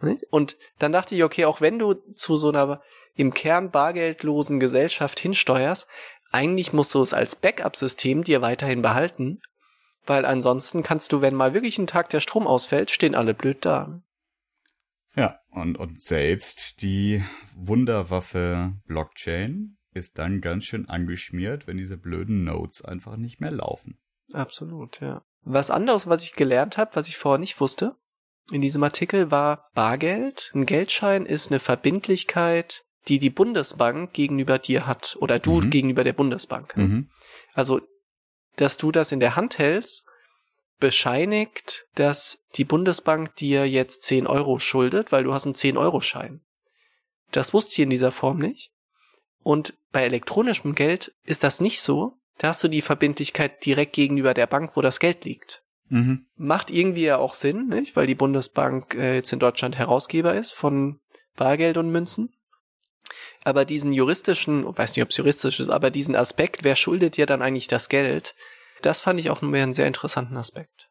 [0.01, 0.25] Nicht?
[0.31, 2.83] Und dann dachte ich, okay, auch wenn du zu so einer
[3.15, 5.87] im Kern bargeldlosen Gesellschaft hinsteuerst,
[6.31, 9.43] eigentlich musst du es als Backup-System dir weiterhin behalten,
[10.07, 13.65] weil ansonsten kannst du, wenn mal wirklich ein Tag der Strom ausfällt, stehen alle blöd
[13.65, 14.03] da.
[15.15, 17.23] Ja, und, und selbst die
[17.55, 23.99] Wunderwaffe Blockchain ist dann ganz schön angeschmiert, wenn diese blöden Nodes einfach nicht mehr laufen.
[24.33, 25.23] Absolut, ja.
[25.43, 27.97] Was anderes, was ich gelernt habe, was ich vorher nicht wusste,
[28.51, 30.51] in diesem Artikel war Bargeld.
[30.55, 35.71] Ein Geldschein ist eine Verbindlichkeit, die die Bundesbank gegenüber dir hat oder du Mhm.
[35.71, 36.77] gegenüber der Bundesbank.
[36.77, 37.11] Mhm.
[37.53, 37.81] Also,
[38.57, 40.05] dass du das in der Hand hältst,
[40.79, 46.41] bescheinigt, dass die Bundesbank dir jetzt 10 Euro schuldet, weil du hast einen 10-Euro-Schein.
[47.31, 48.71] Das wusste ich in dieser Form nicht.
[49.43, 52.19] Und bei elektronischem Geld ist das nicht so.
[52.39, 55.63] Da hast du die Verbindlichkeit direkt gegenüber der Bank, wo das Geld liegt.
[55.89, 56.27] Mhm.
[56.37, 57.95] Macht irgendwie ja auch Sinn, nicht?
[57.95, 61.01] weil die Bundesbank äh, jetzt in Deutschland Herausgeber ist von
[61.37, 62.33] Bargeld und Münzen.
[63.45, 67.27] Aber diesen juristischen, weiß nicht, ob es juristisch ist, aber diesen Aspekt, wer schuldet dir
[67.27, 68.35] dann eigentlich das Geld,
[68.83, 70.89] das fand ich auch einen sehr interessanten Aspekt.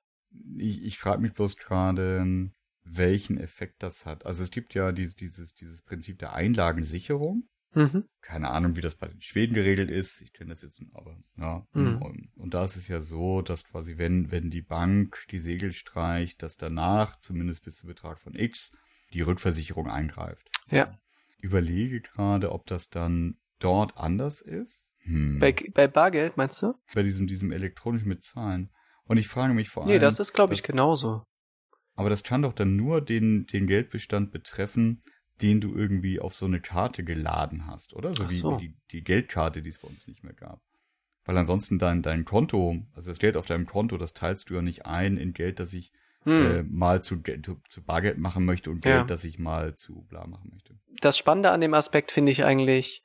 [0.57, 2.51] Ich, ich frage mich bloß gerade,
[2.83, 4.25] welchen Effekt das hat.
[4.25, 7.47] Also es gibt ja dieses, dieses, dieses Prinzip der Einlagensicherung.
[7.73, 8.05] Mhm.
[8.21, 10.21] Keine Ahnung, wie das bei den Schweden geregelt ist.
[10.21, 11.65] Ich kenne das jetzt, aber ja.
[11.73, 12.01] Mhm.
[12.01, 15.71] Und, und da ist es ja so, dass quasi, wenn, wenn die Bank die Segel
[15.71, 18.71] streicht, dass danach, zumindest bis zu Betrag von X,
[19.13, 20.49] die Rückversicherung eingreift.
[20.69, 20.97] Ja.
[21.41, 24.89] Überlege gerade, ob das dann dort anders ist.
[24.99, 25.39] Hm.
[25.39, 26.73] Bei, bei Bargeld, meinst du?
[26.93, 28.69] bei diesem, diesem elektronischen Mitzahlen.
[29.05, 29.91] Und ich frage mich vor allem.
[29.91, 31.23] Nee, das ist, glaube ich, genauso.
[31.95, 35.01] Aber das kann doch dann nur den, den Geldbestand betreffen,
[35.41, 38.13] den du irgendwie auf so eine Karte geladen hast, oder?
[38.13, 38.59] So so.
[38.59, 40.61] wie die, die Geldkarte, die es bei uns nicht mehr gab.
[41.25, 44.61] Weil ansonsten dein, dein Konto, also das Geld auf deinem Konto, das teilst du ja
[44.61, 45.91] nicht ein in Geld, das ich
[46.23, 46.45] Hm.
[46.51, 49.03] äh, mal zu, zu, zu Bargeld machen möchte und Geld, Ja.
[49.05, 50.75] das ich mal zu bla machen möchte.
[51.01, 53.01] das Spannende an dem Aspekt finde ich eigentlich,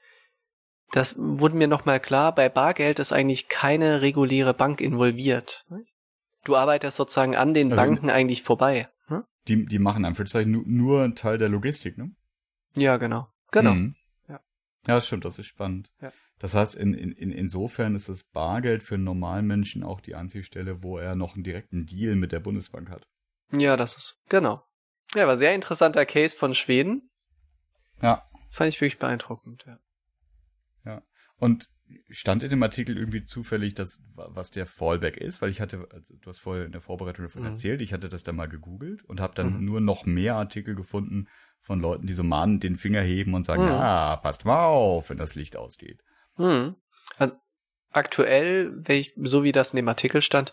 [0.93, 5.65] das wurde mir nochmal klar, bei Bargeld ist eigentlich keine reguläre Bank involviert.
[6.45, 8.89] Du arbeitest sozusagen an den Also- Banken eigentlich vorbei.
[9.09, 9.25] ne?
[9.49, 12.11] Die, die machen einfach nur, nur einen Teil der Logistik, ne?
[12.75, 13.29] Ja, genau.
[13.51, 13.73] Genau.
[13.75, 13.95] Mhm.
[14.29, 14.41] Ja.
[14.87, 15.91] Ja, das stimmt, das ist spannend.
[16.03, 16.13] Ja.
[16.39, 20.15] Das heißt, in, in, in, insofern ist das Bargeld für einen normalen Menschen auch die
[20.15, 23.07] einzige Stelle, wo er noch einen direkten Deal mit der Bundesbank hat.
[23.53, 24.63] Ja, das ist, genau.
[25.15, 27.11] Ja, war sehr interessanter Case von Schweden.
[28.03, 28.23] Ja.
[28.51, 29.79] Fand ich wirklich beeindruckend, ja.
[31.39, 31.69] Und
[32.09, 36.15] stand in dem Artikel irgendwie zufällig, dass, was der Fallback ist, weil ich hatte, also
[36.17, 37.49] du hast vorher in der Vorbereitung davon Mhm.
[37.49, 39.65] erzählt, ich hatte das dann mal gegoogelt und habe dann Mhm.
[39.65, 41.29] nur noch mehr Artikel gefunden
[41.61, 43.69] von Leuten, die so mahnend den Finger heben und sagen, Mhm.
[43.69, 46.03] ja, passt mal auf, wenn das Licht ausgeht.
[46.37, 46.77] Hm.
[47.17, 47.35] Also
[47.91, 50.53] aktuell, wenn ich, so wie das in dem Artikel stand,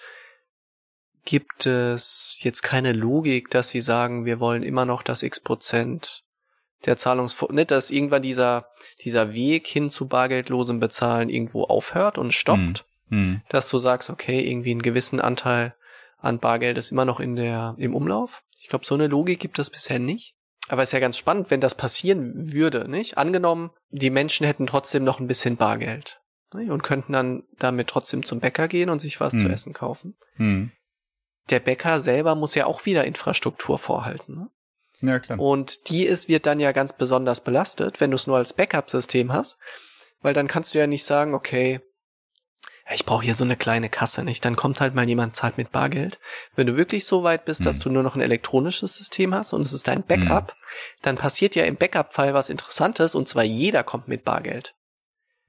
[1.26, 6.24] gibt es jetzt keine Logik, dass sie sagen, wir wollen immer noch das X Prozent
[6.86, 8.68] der Zahlungsvor, nicht, dass irgendwann dieser,
[9.04, 13.42] dieser Weg hin zu bargeldlosem Bezahlen irgendwo aufhört und stoppt, Hm.
[13.50, 15.76] dass du sagst, okay, irgendwie einen gewissen Anteil
[16.18, 18.44] an Bargeld ist immer noch in der, im Umlauf.
[18.60, 20.33] Ich glaube, so eine Logik gibt es bisher nicht.
[20.70, 23.18] Aber es ist ja ganz spannend, wenn das passieren würde, nicht?
[23.18, 26.22] Angenommen, die Menschen hätten trotzdem noch ein bisschen Bargeld
[26.54, 26.70] nicht?
[26.72, 29.40] und könnten dann damit trotzdem zum Bäcker gehen und sich was Hm.
[29.40, 30.16] zu essen kaufen.
[30.36, 30.72] Hm.
[31.50, 34.36] Der Bäcker selber muss ja auch wieder Infrastruktur vorhalten.
[34.36, 34.50] Ne?
[35.02, 35.40] Ja, klar.
[35.40, 39.34] Und die ist, wird dann ja ganz besonders belastet, wenn du es nur als Backup-System
[39.34, 39.58] hast,
[40.22, 41.82] weil dann kannst du ja nicht sagen, okay,
[42.88, 44.44] ja, ich brauche hier so eine kleine Kasse, nicht?
[44.44, 46.20] Dann kommt halt mal jemand, zahlt mit Bargeld.
[46.56, 47.84] Wenn du wirklich so weit bist, dass Hm.
[47.84, 50.56] du nur noch ein elektronisches System hast und es ist dein Backup,
[51.02, 54.76] dann passiert ja im Backup-Fall was Interessantes und zwar jeder kommt mit Bargeld.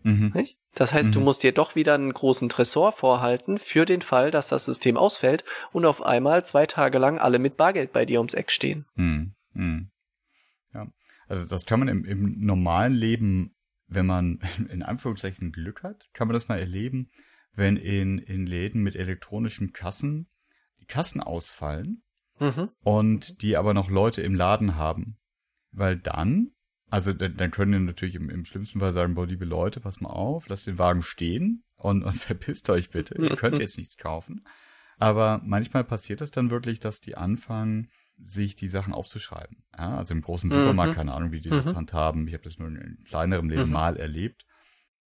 [0.03, 0.33] Mhm.
[0.75, 1.25] Das heißt, du Mhm.
[1.25, 5.45] musst dir doch wieder einen großen Tresor vorhalten für den Fall, dass das System ausfällt
[5.73, 8.85] und auf einmal zwei Tage lang alle mit Bargeld bei dir ums Eck stehen.
[8.97, 9.35] Hm.
[9.55, 9.91] Hm.
[10.75, 10.87] Ja.
[11.29, 13.55] Also das kann man im, im normalen Leben,
[13.87, 17.11] wenn man in Anführungszeichen Glück hat, kann man das mal erleben,
[17.53, 20.29] wenn in, in Läden mit elektronischen Kassen
[20.81, 22.03] die Kassen ausfallen
[22.41, 22.71] Mhm.
[22.83, 25.19] und die aber noch Leute im Laden haben.
[25.71, 26.51] Weil dann,
[26.91, 30.01] also dann, dann können die natürlich im, im schlimmsten Fall sagen, boah, liebe Leute, pass
[30.01, 33.15] mal auf, lasst den Wagen stehen und, und verpisst euch bitte.
[33.17, 34.45] Ihr könnt jetzt nichts kaufen.
[34.97, 37.89] Aber manchmal passiert es dann wirklich, dass die anfangen,
[38.23, 39.65] sich die Sachen aufzuschreiben.
[39.77, 40.57] Ja, also im großen Mhm.
[40.57, 41.77] Supermarkt, keine Ahnung, wie die das Mhm.
[41.77, 42.27] handhaben.
[42.29, 43.73] Ich habe das nur in kleinerem Leben Mhm.
[43.73, 44.47] mal erlebt.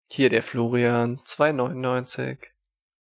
[0.10, 2.52] Hier der Florian, 2,99.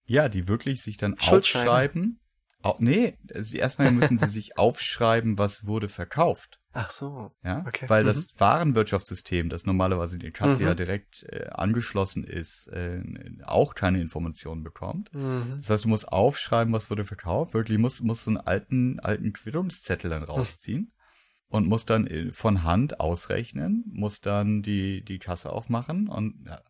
[0.05, 2.19] Ja, die wirklich sich dann aufschreiben.
[2.63, 6.59] Au, nee, also erstmal müssen sie sich aufschreiben, was wurde verkauft.
[6.73, 7.31] Ach so.
[7.43, 7.89] Ja, Okay.
[7.89, 8.07] weil Mhm.
[8.07, 10.67] das Warenwirtschaftssystem, das normalerweise in die Kasse Mhm.
[10.67, 13.01] ja direkt äh, angeschlossen ist, äh,
[13.43, 15.13] auch keine Informationen bekommt.
[15.13, 15.57] Mhm.
[15.57, 17.53] Das heißt, du musst aufschreiben, was wurde verkauft.
[17.53, 20.93] Wirklich musst, musst so einen alten, alten Quittungszettel dann rausziehen
[21.49, 26.61] und musst dann äh, von Hand ausrechnen, musst dann die, die Kasse aufmachen und ja,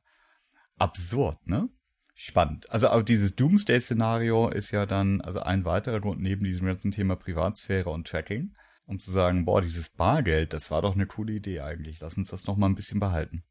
[0.77, 1.69] absurd, ne?
[2.13, 2.71] Spannend.
[2.71, 7.15] Also auch dieses Doomsday-Szenario ist ja dann also ein weiterer Grund neben diesem ganzen Thema
[7.15, 11.61] Privatsphäre und Tracking, um zu sagen, boah, dieses Bargeld, das war doch eine coole Idee
[11.61, 11.99] eigentlich.
[11.99, 13.43] Lass uns das noch mal ein bisschen behalten.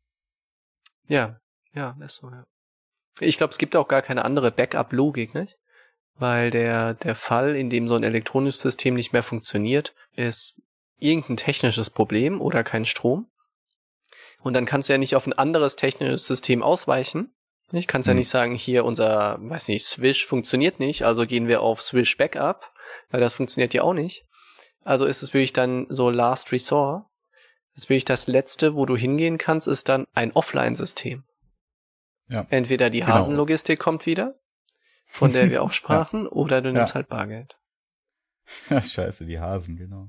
[1.07, 1.41] Ja,
[1.75, 2.45] ja, ist so, ja.
[3.19, 5.59] Ich glaube, es gibt auch gar keine andere Backup-Logik, nicht?
[6.15, 10.61] Weil der, der Fall, in dem so ein elektronisches System nicht mehr funktioniert, ist
[10.99, 13.31] irgendein technisches Problem oder kein Strom.
[14.43, 17.35] Und dann kannst du ja nicht auf ein anderes technisches System ausweichen.
[17.73, 18.19] Ich kannst ja Hm.
[18.19, 22.73] nicht sagen, hier unser, weiß nicht, Swish funktioniert nicht, also gehen wir auf Swish Backup,
[23.11, 24.25] weil das funktioniert ja auch nicht.
[24.83, 27.05] Also ist es wirklich dann so Last Resort.
[27.75, 31.25] Das ist wirklich das Letzte, wo du hingehen kannst, ist dann ein Offline-System.
[32.29, 32.47] Ja.
[32.51, 33.13] Entweder die Genau.
[33.13, 34.35] Hasenlogistik kommt wieder,
[35.07, 36.95] von der wir auch sprachen, oder du nimmst Ja.
[36.97, 37.57] halt Bargeld.
[38.69, 40.09] Ja, scheiße, die Hasen, genau.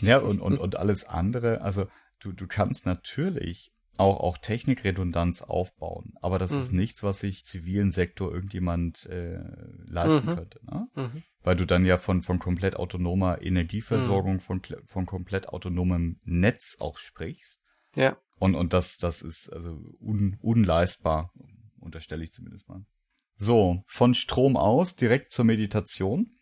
[0.00, 1.86] Ja, und, und, und alles andere, also
[2.20, 6.78] du, du kannst natürlich auch, auch Technikredundanz aufbauen, aber das ist Mhm.
[6.78, 9.38] nichts, was sich zivilen Sektor irgendjemand äh,
[9.86, 10.34] leisten Mhm.
[10.34, 10.60] könnte.
[10.64, 10.88] Ne?
[10.94, 11.22] Mhm.
[11.42, 16.76] Weil du dann ja von, von komplett autonomer Energieversorgung, von, kle- von komplett autonomem Netz
[16.80, 17.60] auch sprichst.
[17.94, 18.16] Ja.
[18.38, 21.30] Und, und das, das ist also un, unleistbar,
[21.78, 22.84] unterstelle ich zumindest mal.
[23.36, 26.38] So, von Strom aus direkt zur Meditation.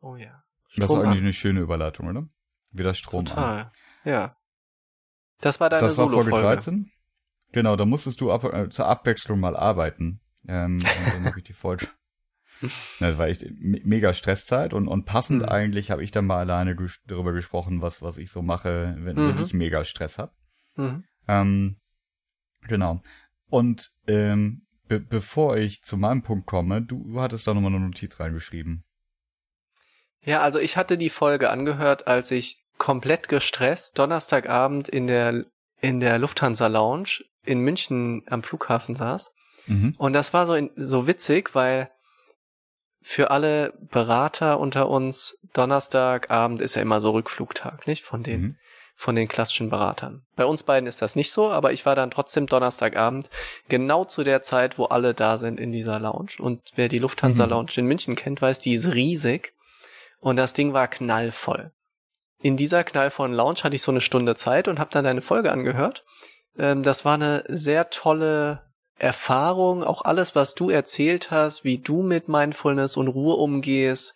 [0.00, 0.42] Oh ja.
[0.76, 1.24] Das ist Strom eigentlich an.
[1.24, 2.28] eine schöne Überleitung, oder?
[2.70, 3.26] Wieder Strom an.
[3.26, 3.72] Total.
[4.04, 4.36] Ja.
[5.42, 6.46] Das war deine Das war Folge Solo-Folge.
[6.46, 6.90] 13.
[7.52, 10.20] Genau, da musstest du ab, äh, zur Abwechslung mal arbeiten.
[10.48, 11.86] Ähm, und dann habe ich die Folge.
[13.00, 15.48] Das war echt me mega Stresszeit und, und passend Mhm.
[15.48, 16.76] eigentlich habe ich dann mal alleine
[17.08, 19.42] darüber gesprochen, was, was ich so mache, wenn, wenn Mhm.
[19.42, 20.30] ich mega Stress habe.
[20.76, 21.02] Mhm.
[21.26, 21.80] Ähm,
[22.68, 23.02] genau.
[23.50, 27.84] Und ähm, be bevor ich zu meinem Punkt komme, du, du hattest da nochmal eine
[27.84, 28.84] Notiz reingeschrieben.
[30.20, 35.44] Ja, also ich hatte die Folge angehört, als ich komplett gestresst Donnerstagabend in der,
[35.80, 39.32] in der Lufthansa Lounge in München am Flughafen saß.
[39.68, 39.94] Mhm.
[39.98, 41.92] Und das war so, in, so witzig, weil
[43.00, 48.02] für alle Berater unter uns Donnerstagabend ist ja immer so Rückflugtag, nicht?
[48.04, 48.56] Von den, Mhm.
[48.96, 50.22] von den klassischen Beratern.
[50.34, 53.30] Bei uns beiden ist das nicht so, aber ich war dann trotzdem Donnerstagabend
[53.68, 56.32] genau zu der Zeit, wo alle da sind in dieser Lounge.
[56.40, 57.50] Und wer die Lufthansa Mhm.
[57.50, 59.52] Lounge in München kennt, weiß, die ist riesig.
[60.18, 61.70] Und das Ding war knallvoll.
[62.42, 65.52] In dieser knallvollen Lounge hatte ich so eine Stunde Zeit und habe dann deine Folge
[65.52, 66.04] angehört.
[66.58, 68.62] Ähm, das war eine sehr tolle
[68.98, 74.14] Erfahrung, auch alles, was du erzählt hast, wie du mit Mindfulness und Ruhe umgehst,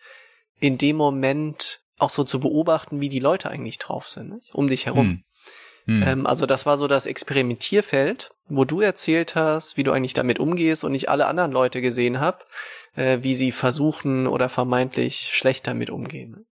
[0.61, 4.55] in dem Moment auch so zu beobachten, wie die Leute eigentlich drauf sind, nicht?
[4.55, 5.23] um dich herum.
[5.87, 6.03] Hm.
[6.03, 6.03] Hm.
[6.07, 10.39] Ähm, also das war so das Experimentierfeld, wo du erzählt hast, wie du eigentlich damit
[10.39, 12.45] umgehst und ich alle anderen Leute gesehen habe,
[12.95, 16.47] äh, wie sie versuchen oder vermeintlich schlecht damit umgehen.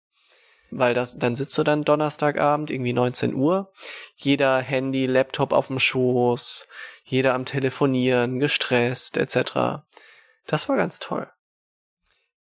[0.74, 3.70] Weil das, dann sitzt du dann Donnerstagabend, irgendwie 19 Uhr,
[4.16, 6.66] jeder Handy, Laptop auf dem Schoß,
[7.04, 9.84] jeder am Telefonieren, gestresst, etc.
[10.46, 11.28] Das war ganz toll.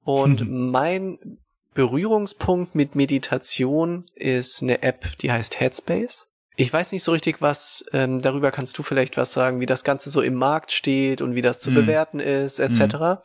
[0.04, 1.39] Und mein
[1.74, 6.28] Berührungspunkt mit Meditation ist eine App, die heißt Headspace.
[6.56, 9.84] Ich weiß nicht so richtig, was, ähm, darüber kannst du vielleicht was sagen, wie das
[9.84, 11.76] Ganze so im Markt steht und wie das zu mm.
[11.76, 12.96] bewerten ist, etc.
[12.96, 13.15] Mm.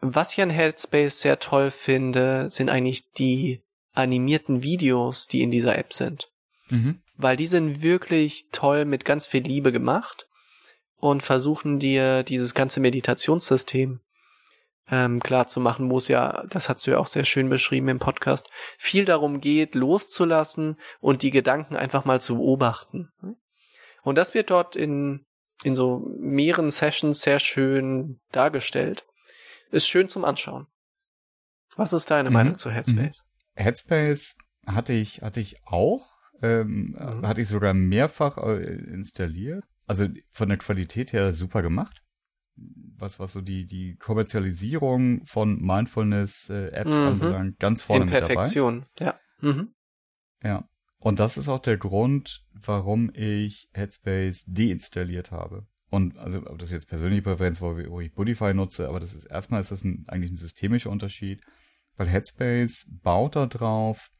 [0.00, 5.76] Was ich an Headspace sehr toll finde, sind eigentlich die animierten Videos, die in dieser
[5.76, 6.30] App sind.
[6.68, 7.00] Mhm.
[7.16, 10.26] Weil die sind wirklich toll mit ganz viel Liebe gemacht
[10.96, 14.00] und versuchen dir dieses ganze Meditationssystem
[14.90, 17.88] ähm, klar zu machen, wo es ja, das hast du ja auch sehr schön beschrieben
[17.88, 18.48] im Podcast,
[18.78, 23.10] viel darum geht, loszulassen und die Gedanken einfach mal zu beobachten.
[24.02, 25.26] Und das wird dort in,
[25.62, 29.04] in so mehreren Sessions sehr schön dargestellt.
[29.70, 30.66] Ist schön zum Anschauen.
[31.76, 32.34] Was ist deine mhm.
[32.34, 33.24] Meinung zu Headspace?
[33.62, 36.06] Headspace hatte ich, hatte ich auch,
[36.42, 37.26] ähm, mhm.
[37.26, 39.64] hatte ich sogar mehrfach äh, installiert.
[39.86, 42.02] Also von der Qualität her super gemacht.
[42.56, 47.06] Was, was so die, die Kommerzialisierung von Mindfulness-Apps äh, mhm.
[47.06, 48.86] anbelangt, ganz vorne mit Perfektion.
[48.96, 49.18] dabei.
[49.40, 49.52] ja.
[49.52, 49.74] Mhm.
[50.42, 50.68] Ja.
[50.98, 55.66] Und das ist auch der Grund, warum ich Headspace deinstalliert habe.
[55.88, 59.24] Und also, ob das jetzt persönliche Präferenz, wo, wo ich Budify nutze, aber das ist
[59.24, 61.42] erstmal ist das ein, eigentlich ein systemischer Unterschied,
[62.00, 64.10] weil Headspace baut da drauf,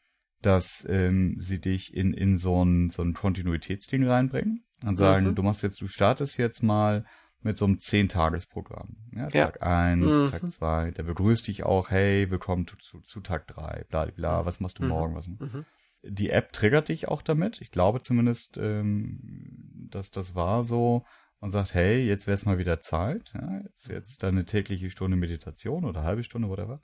[0.43, 5.35] dass ähm, sie dich in, in so ein, so ein Kontinuitätsding reinbringen und sagen, mhm.
[5.35, 7.07] du machst jetzt, du startest jetzt mal
[7.41, 8.99] mit so einem Zehn-Tages-Programm.
[9.15, 9.67] Ja, Tag ja.
[9.67, 10.27] eins, mhm.
[10.27, 14.45] Tag zwei, der begrüßt dich auch, hey, willkommen zu, zu, zu Tag drei, bla bla,
[14.45, 14.89] was machst du mhm.
[14.91, 15.15] morgen?
[15.15, 15.65] Was, mhm.
[16.03, 17.63] Die App triggert dich auch damit.
[17.63, 21.07] Ich glaube zumindest, ähm, dass das war so
[21.39, 23.33] und sagt, hey, jetzt wäre es mal wieder Zeit.
[23.33, 26.83] Ja, jetzt, jetzt deine tägliche Stunde Meditation oder halbe Stunde, whatever.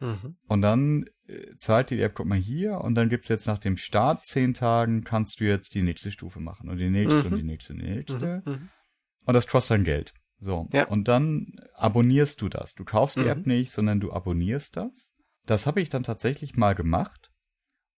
[0.00, 0.36] Mhm.
[0.46, 3.76] Und dann äh, zahlt die App, guck mal hier, und dann gibt's jetzt nach dem
[3.76, 7.32] Start zehn Tagen, kannst du jetzt die nächste Stufe machen und die nächste mhm.
[7.32, 8.42] und die nächste und die nächste.
[8.44, 8.52] Mhm.
[8.52, 8.68] mhm.
[9.24, 10.14] Und das kostet dann Geld.
[10.40, 10.68] So.
[10.72, 10.86] Ja.
[10.86, 12.74] Und dann abonnierst du das.
[12.74, 13.28] Du kaufst die mhm.
[13.28, 15.12] App nicht, sondern du abonnierst das.
[15.44, 17.30] Das habe ich dann tatsächlich mal gemacht.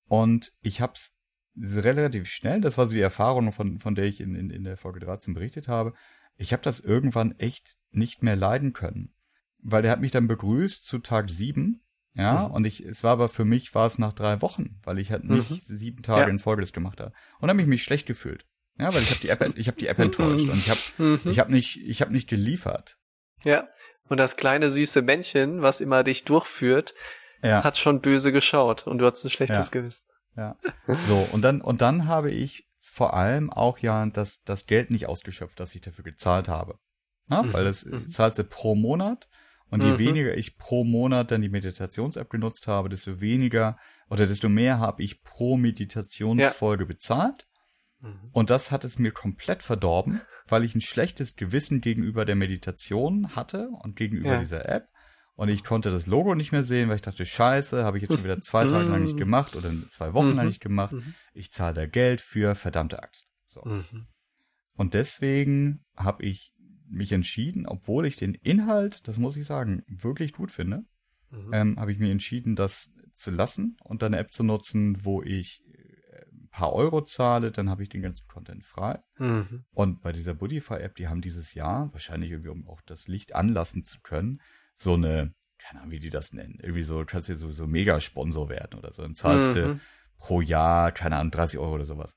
[0.06, 1.14] Und ich hab's
[1.56, 4.76] relativ schnell, das war so die Erfahrung, von, von der ich in, in, in der
[4.76, 5.92] Folge 13 berichtet habe.
[6.36, 9.14] Ich habe das irgendwann echt nicht mehr leiden können.
[9.58, 11.82] Weil der hat mich dann begrüßt zu Tag 7
[12.14, 12.54] ja, mhm.
[12.54, 15.24] und ich, es war aber für mich war es nach drei Wochen, weil ich halt
[15.24, 15.60] nicht mhm.
[15.62, 16.28] sieben Tage ja.
[16.28, 17.12] in Folge das gemacht habe.
[17.38, 18.46] Und dann habe ich mich schlecht gefühlt.
[18.78, 21.20] Ja, weil ich habe die App, ich habe die App enttäuscht und ich habe, mhm.
[21.24, 22.96] ich habe nicht, ich habe nicht geliefert.
[23.44, 23.68] Ja,
[24.08, 26.94] und das kleine süße Männchen, was immer dich durchführt,
[27.42, 27.62] ja.
[27.62, 29.80] hat schon böse geschaut und du hast ein schlechtes ja.
[29.80, 30.04] Gewissen.
[30.36, 30.56] Ja.
[31.06, 35.06] So und dann und dann habe ich vor allem auch ja das das Geld nicht
[35.06, 36.78] ausgeschöpft, das ich dafür gezahlt habe.
[37.28, 37.52] Ja, mhm.
[37.52, 38.08] Weil das mhm.
[38.08, 39.28] zahlst du pro Monat
[39.70, 39.98] und je mhm.
[39.98, 43.78] weniger ich pro Monat dann die Meditations-App genutzt habe, desto weniger
[44.08, 46.88] oder desto mehr habe ich pro Meditationsfolge ja.
[46.88, 47.46] bezahlt.
[48.00, 48.30] Mhm.
[48.32, 53.36] Und das hat es mir komplett verdorben, weil ich ein schlechtes Gewissen gegenüber der Meditation
[53.36, 54.38] hatte und gegenüber ja.
[54.40, 54.88] dieser App.
[55.34, 58.12] Und ich konnte das Logo nicht mehr sehen, weil ich dachte, scheiße, habe ich jetzt
[58.12, 59.20] schon wieder zwei Tage lang nicht mhm.
[59.20, 60.48] gemacht oder zwei Wochen lang mhm.
[60.48, 60.92] nicht gemacht.
[60.92, 61.14] Mhm.
[61.32, 63.26] Ich zahle da Geld für, verdammte Axt.
[63.48, 63.62] So.
[64.74, 66.52] Und deswegen habe ich
[66.90, 70.84] mich entschieden, obwohl ich den Inhalt, das muss ich sagen, wirklich gut finde,
[71.30, 71.52] mhm.
[71.52, 75.22] ähm, habe ich mich entschieden, das zu lassen und dann eine App zu nutzen, wo
[75.22, 79.00] ich äh, ein paar Euro zahle, dann habe ich den ganzen Content frei.
[79.18, 79.64] Mhm.
[79.72, 83.84] Und bei dieser Budify-App, die haben dieses Jahr, wahrscheinlich irgendwie, um auch das Licht anlassen
[83.84, 84.40] zu können,
[84.74, 88.48] so eine, keine Ahnung, wie die das nennen, irgendwie so, kannst du so, so Mega-Sponsor
[88.48, 89.02] werden oder so.
[89.02, 89.60] Dann zahlst mhm.
[89.60, 89.80] du
[90.18, 92.16] pro Jahr, keine Ahnung, 30 Euro oder sowas.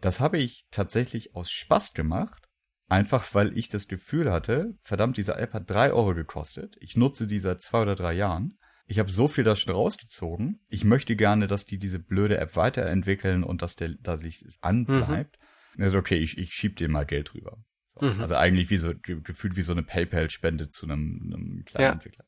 [0.00, 2.43] Das habe ich tatsächlich aus Spaß gemacht
[2.88, 6.76] Einfach weil ich das Gefühl hatte, verdammt, diese App hat drei Euro gekostet.
[6.80, 8.58] Ich nutze die seit zwei oder drei Jahren.
[8.86, 10.60] Ich habe so viel da schon rausgezogen.
[10.68, 15.38] Ich möchte gerne, dass die diese blöde App weiterentwickeln und dass der, dass ich anbleibt.
[15.76, 15.84] Mhm.
[15.84, 17.64] Also okay, ich, ich schieb dir mal Geld rüber.
[17.98, 18.06] So.
[18.06, 18.20] Mhm.
[18.20, 21.92] Also eigentlich wie so gefühlt wie so eine PayPal-Spende zu einem, einem kleinen ja.
[21.92, 22.26] Entwickler.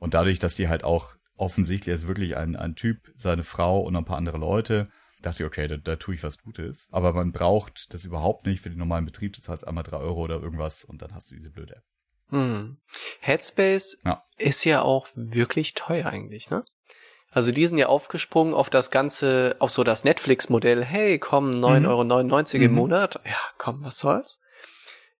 [0.00, 3.94] Und dadurch, dass die halt auch offensichtlich ist wirklich ein, ein Typ, seine Frau und
[3.94, 4.88] ein paar andere Leute
[5.26, 6.88] dachte ich, okay, da, da tue ich was Gutes.
[6.90, 9.32] Aber man braucht das überhaupt nicht für den normalen Betrieb.
[9.32, 11.84] Du zahlst einmal drei Euro oder irgendwas und dann hast du diese blöde App.
[12.30, 12.78] Hm.
[13.20, 14.20] Headspace ja.
[14.38, 16.64] ist ja auch wirklich teuer eigentlich, ne?
[17.30, 20.84] Also die sind ja aufgesprungen auf das ganze, auf so das Netflix-Modell.
[20.84, 21.86] Hey, komm, 9,99 mhm.
[21.86, 22.76] Euro im mhm.
[22.76, 23.20] Monat.
[23.24, 24.38] Ja, komm, was soll's?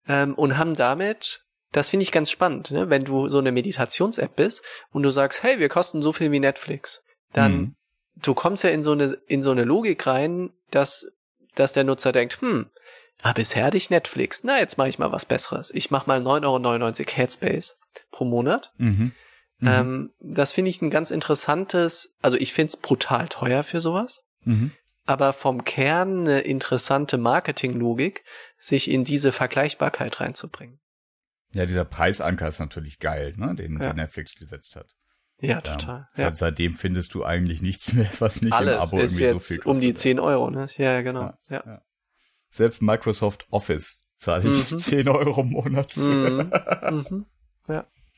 [0.07, 1.43] ähm, und haben damit,
[1.73, 2.91] das finde ich ganz spannend, ne?
[2.91, 6.41] wenn du so eine Meditations-App bist und du sagst, hey, wir kosten so viel wie
[6.41, 7.03] Netflix,
[7.33, 7.77] dann Mhm.
[8.17, 11.07] Du kommst ja in so eine in so eine Logik rein, dass
[11.55, 12.71] dass der Nutzer denkt, hm,
[13.23, 15.71] ah, bisher hatte ich Netflix, na jetzt mache ich mal was Besseres.
[15.73, 17.77] Ich mache mal 9,99 Euro Headspace
[18.11, 18.73] pro Monat.
[18.77, 19.13] Mhm.
[19.61, 19.69] Mhm.
[19.69, 24.25] Ähm, das finde ich ein ganz interessantes, also ich finde es brutal teuer für sowas,
[24.45, 24.73] Mhm.
[25.07, 28.25] aber vom Kern eine interessante Marketinglogik,
[28.59, 30.81] sich in diese Vergleichbarkeit reinzubringen.
[31.53, 33.91] Ja, dieser Preisanker ist natürlich geil, ne, den, Ja.
[33.91, 34.89] den Netflix gesetzt hat.
[35.41, 36.09] Ja, total.
[36.17, 36.23] Ja.
[36.23, 36.25] Ja.
[36.31, 39.35] Seit, seitdem findest du eigentlich nichts mehr, was nicht im Alles Abo ist irgendwie so
[39.35, 40.03] jetzt viel um die kostet.
[40.03, 40.69] 10 Euro, ne?
[40.77, 41.33] Ja, ja, genau.
[41.49, 41.63] Ja.
[41.67, 41.83] Ja.
[42.49, 44.79] Selbst Microsoft Office zahle ich Mhm.
[44.79, 46.45] 10 Euro im Monat für.
[46.91, 47.07] Mhm.
[47.09, 47.27] Mhm.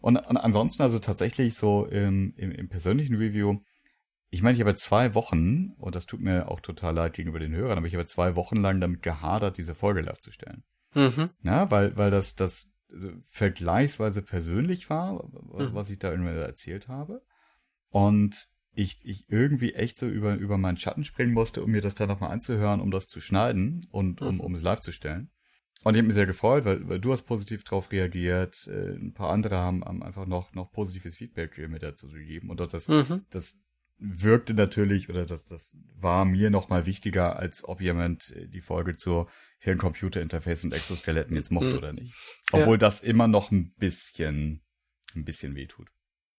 [0.02, 3.58] Und, und ansonsten also tatsächlich so im, im, im persönlichen Review,
[4.30, 7.54] ich meine, ich habe zwei Wochen, und das tut mir auch total leid gegenüber den
[7.54, 10.64] Hörern, aber ich habe zwei Wochen lang damit gehadert, diese Folge live zu stellen.
[10.94, 11.30] Mhm.
[11.42, 12.70] Ja, weil, weil das, das
[13.30, 15.74] vergleichsweise persönlich war, was, Mhm.
[15.74, 17.22] was ich da irgendwie erzählt habe.
[17.90, 21.94] Und ich, ich irgendwie echt so über, über meinen Schatten springen musste, um mir das
[21.94, 24.40] dann nochmal anzuhören, um das zu schneiden und um, Mhm.
[24.40, 25.30] um es live zu stellen.
[25.82, 29.14] Und ich habe mich sehr gefreut, weil, weil du hast positiv drauf reagiert, äh, ein
[29.14, 32.50] paar andere haben, haben einfach noch, noch positives Feedback mir dazu gegeben.
[32.50, 33.24] Und das, Mhm.
[33.30, 33.56] das
[33.98, 38.96] wirkte natürlich, oder das, das war mir nochmal wichtiger, als ob jemand äh, die Folge
[38.96, 39.28] zur
[39.58, 41.78] Hirn-Computer-Interface und Exoskeletten jetzt mochte Mhm.
[41.78, 42.14] oder nicht.
[42.52, 42.60] Ja.
[42.60, 44.62] Obwohl das immer noch ein bisschen,
[45.14, 45.88] ein bisschen wehtut.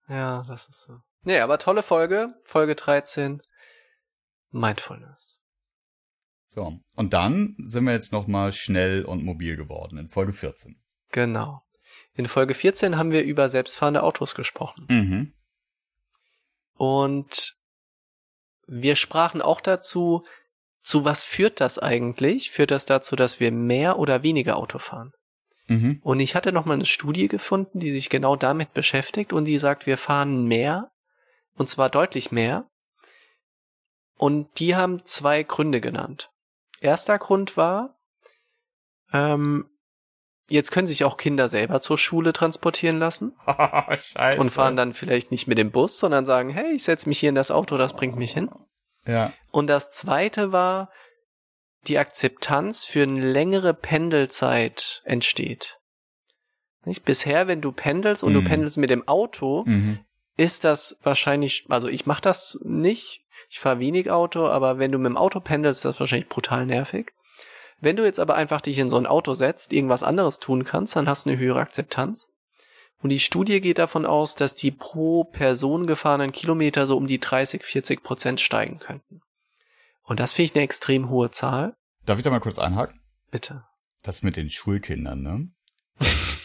[0.08, 1.00] Ja, das ist so.
[1.24, 2.34] Nee, aber tolle Folge.
[2.44, 3.42] Folge 13.
[4.52, 5.40] Mindfulness.
[6.50, 6.80] So.
[6.96, 10.82] Und dann sind wir jetzt nochmal schnell und mobil geworden in Folge 14.
[11.12, 11.62] Genau.
[12.14, 14.86] In Folge 14 haben wir über selbstfahrende Autos gesprochen.
[14.90, 15.34] Mhm.
[16.78, 17.56] Und
[18.68, 20.26] wir sprachen auch dazu,
[20.82, 22.52] zu was führt das eigentlich?
[22.52, 25.12] Führt das dazu, dass wir mehr oder weniger Auto fahren?
[25.68, 26.00] Mhm.
[26.02, 29.86] Und ich hatte nochmal eine Studie gefunden, die sich genau damit beschäftigt und die sagt,
[29.86, 30.92] wir fahren mehr,
[31.56, 32.70] und zwar deutlich mehr.
[34.16, 36.30] Und die haben zwei Gründe genannt.
[36.80, 37.98] Erster Grund war,
[39.12, 39.70] ähm,
[40.50, 44.40] jetzt können sich auch Kinder selber zur Schule transportieren lassen Scheiße.
[44.40, 47.30] und fahren dann vielleicht nicht mit dem Bus, sondern sagen, hey, ich setze mich hier
[47.30, 48.50] in das Auto, das bringt mich hin.
[49.06, 49.34] Ja.
[49.52, 50.90] Und das zweite war,
[51.88, 55.78] die Akzeptanz für eine längere Pendelzeit entsteht.
[56.86, 57.04] Nicht?
[57.04, 58.44] Bisher, wenn du pendelst und Mhm.
[58.44, 60.00] du pendelst mit dem Auto, Mhm.
[60.38, 64.98] ist das wahrscheinlich, also ich mache das nicht, ich fahre wenig Auto, aber wenn du
[64.98, 67.12] mit dem Auto pendelst, ist das wahrscheinlich brutal nervig.
[67.80, 70.96] Wenn du jetzt aber einfach dich in so ein Auto setzt, irgendwas anderes tun kannst,
[70.96, 72.28] dann hast du eine höhere Akzeptanz.
[73.04, 77.20] Und die Studie geht davon aus, dass die pro Person gefahrenen Kilometer so um die
[77.20, 79.22] 30, 40 Prozent steigen könnten.
[80.04, 81.76] Und das finde ich eine extrem hohe Zahl.
[82.06, 83.00] Darf ich da mal kurz einhaken?
[83.30, 83.64] Bitte.
[84.02, 85.50] Das mit den Schulkindern, ne?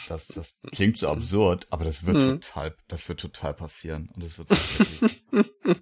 [0.09, 2.41] Das, das, das klingt so absurd, aber das wird Mhm.
[2.41, 4.11] total, das wird total passieren.
[4.15, 4.57] Und das wird so.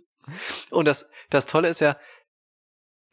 [0.70, 1.96] Und das, das Tolle ist ja,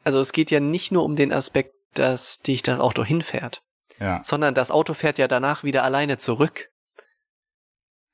[0.04, 3.62] also es geht ja nicht nur um den Aspekt, dass dich das Auto hinfährt,
[3.98, 4.22] ja.
[4.24, 6.70] sondern das Auto fährt ja danach wieder alleine zurück.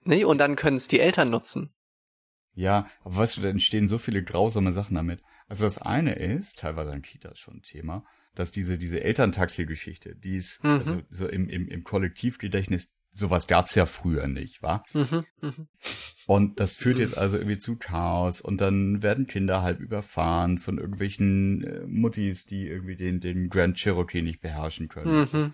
[0.03, 1.75] Nee, und dann können es die Eltern nutzen.
[2.53, 5.23] Ja, aber weißt du, da entstehen so viele grausame Sachen damit.
[5.49, 8.05] Also das eine ist, teilweise an Kitas schon ein Thema,
[8.35, 10.71] dass diese, diese Elterntaxi-Geschichte, die ist, Mhm.
[10.79, 14.83] also so im, im, im Kollektivgedächtnis, sowas gab's ja früher nicht, wa?
[14.93, 15.69] Mhm, mhm.
[16.27, 17.03] Und das führt Mhm.
[17.03, 22.45] jetzt also irgendwie zu Chaos und dann werden Kinder halb überfahren von irgendwelchen äh, Muttis,
[22.45, 25.53] die irgendwie den, den Grand Cherokee nicht beherrschen können.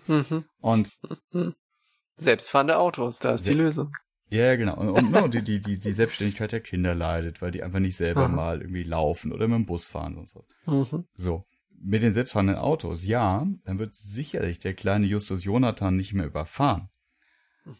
[0.59, 0.89] und.
[1.03, 1.55] Mhm, mhm.
[2.17, 3.53] Selbstfahrende Autos, da ist die.
[3.53, 3.93] Lösung.
[4.29, 4.77] Ja, genau.
[4.79, 7.97] Und, und no, die, die, die, die Selbstständigkeit der Kinder leidet, weil die einfach nicht
[7.97, 8.27] selber Aha.
[8.35, 10.45] mal irgendwie laufen oder mit dem Bus fahren und so.
[10.65, 11.05] Mhm.
[11.15, 11.45] So.
[11.83, 16.89] Mit den selbstfahrenden Autos, ja, dann wird sicherlich der kleine Justus Jonathan nicht mehr überfahren.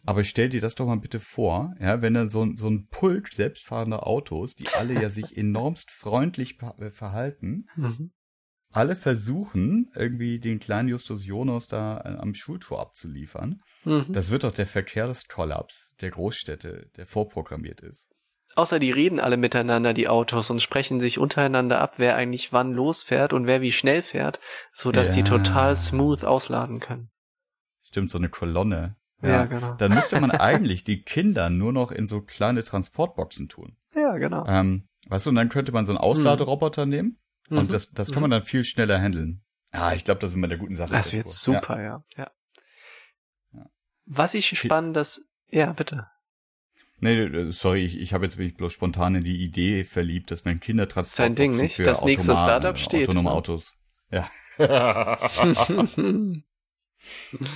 [0.04, 2.86] Aber stell dir das doch mal bitte vor, ja, wenn dann so, ein- so ein
[2.88, 8.12] Pulk selbstfahrender Autos, die alle ja sich enormst freundlich äh, verhalten, Mhm.
[8.72, 13.60] alle versuchen, irgendwie den kleinen Justus Jonas da äh, am Schultor abzuliefern.
[13.84, 14.06] Mhm.
[14.12, 18.08] Das wird doch der Verkehrskollaps der Großstädte, der vorprogrammiert ist.
[18.54, 22.72] Außer die reden alle miteinander, die Autos, und sprechen sich untereinander ab, wer eigentlich wann
[22.74, 24.40] losfährt und wer wie schnell fährt,
[24.72, 25.26] so dass die Ja.
[25.26, 27.10] total smooth ausladen können.
[27.82, 28.96] Stimmt, so eine Kolonne.
[29.22, 29.74] Ja, genau.
[29.74, 33.76] Dann müsste man eigentlich die Kinder nur noch in so kleine Transportboxen tun.
[33.94, 34.44] Ja, genau.
[34.46, 37.16] Ähm, weißt du, und dann könnte man so einen Ausladeroboter nehmen
[37.48, 37.58] Mhm.
[37.58, 39.42] und das, das kann man dann viel schneller handeln.
[39.72, 40.92] Ah, ich glaube, das ist immer der guten Sache.
[40.92, 42.04] Das wird super, ja.
[42.16, 42.30] ja.
[43.52, 43.66] Ja.
[44.06, 46.06] Was ich spannendes, ja, bitte.
[47.00, 50.44] Nee, äh, sorry, ich, ich habe jetzt mich bloß spontan in die Idee verliebt, dass
[50.44, 51.76] man Kindertransportboxen Dein Ding, nicht?
[51.76, 53.34] für Das nächste Startup steht, autonome ne?
[53.34, 53.74] Autos.
[54.10, 54.28] Ja.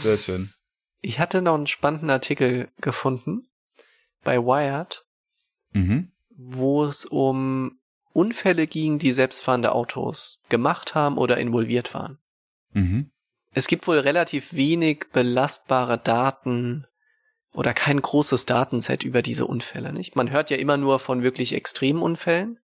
[0.03, 0.51] Sehr schön.
[1.01, 3.49] Ich hatte noch einen spannenden Artikel gefunden
[4.25, 5.05] bei Wired,
[5.73, 6.11] Mhm.
[6.31, 7.79] wo es um
[8.13, 12.19] Unfälle ging, die selbstfahrende Autos gemacht haben oder involviert waren.
[12.73, 13.11] Mhm.
[13.53, 16.87] Es gibt wohl relativ wenig belastbare Daten
[17.53, 20.17] oder kein großes Datenset über diese Unfälle, nicht?
[20.17, 22.59] Man hört ja immer nur von wirklich extremen Unfällen.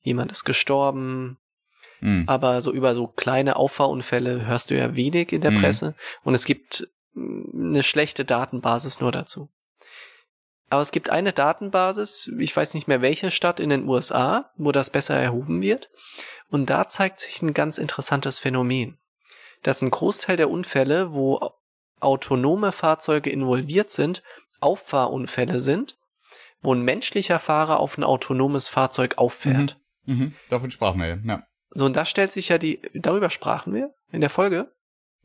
[0.00, 1.38] Jemand ist gestorben,
[2.00, 2.24] Mhm.
[2.28, 5.60] aber so über so kleine Auffahrunfälle hörst du ja wenig in der Mhm.
[5.60, 6.88] Presse und es gibt
[7.54, 9.48] eine schlechte Datenbasis nur dazu.
[10.70, 14.70] Aber es gibt eine Datenbasis, ich weiß nicht mehr welche Stadt in den USA, wo
[14.70, 15.88] das besser erhoben wird.
[16.50, 18.98] Und da zeigt sich ein ganz interessantes Phänomen.
[19.62, 21.52] Dass ein Großteil der Unfälle, wo
[22.00, 24.22] autonome Fahrzeuge involviert sind,
[24.60, 25.96] Auffahrunfälle sind,
[26.60, 29.78] wo ein menschlicher Fahrer auf ein autonomes Fahrzeug auffährt.
[30.04, 30.34] Mhm.
[30.48, 31.18] Davon sprachen wir ja.
[31.24, 31.42] ja.
[31.70, 34.72] So, und da stellt sich ja die, darüber sprachen wir in der Folge.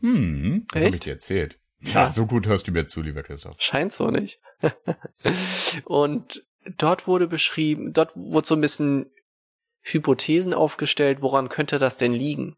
[0.01, 1.57] Hm, das habe ich dir erzählt.
[1.83, 3.55] Ja, so gut hörst du mir zu, lieber Christoph.
[3.59, 4.39] Scheint so nicht.
[5.85, 6.43] und
[6.77, 9.11] dort wurde beschrieben, dort wurde so ein bisschen
[9.81, 12.55] Hypothesen aufgestellt, woran könnte das denn liegen?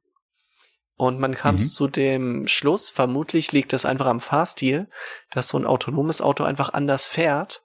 [0.98, 1.60] Und man kam Mhm.
[1.60, 4.88] zu dem Schluss, vermutlich liegt es einfach am Fahrstil,
[5.32, 7.64] dass so ein autonomes Auto einfach anders fährt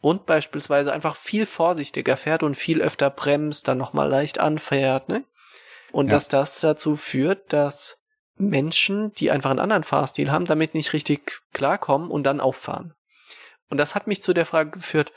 [0.00, 5.24] und beispielsweise einfach viel vorsichtiger fährt und viel öfter bremst, dann nochmal leicht anfährt, ne?
[5.92, 6.16] Und Ja.
[6.16, 7.96] dass das dazu führt, dass
[8.36, 12.94] Menschen, die einfach einen anderen Fahrstil haben, damit nicht richtig klarkommen und dann auffahren.
[13.68, 15.12] Und das hat mich zu der Frage geführt,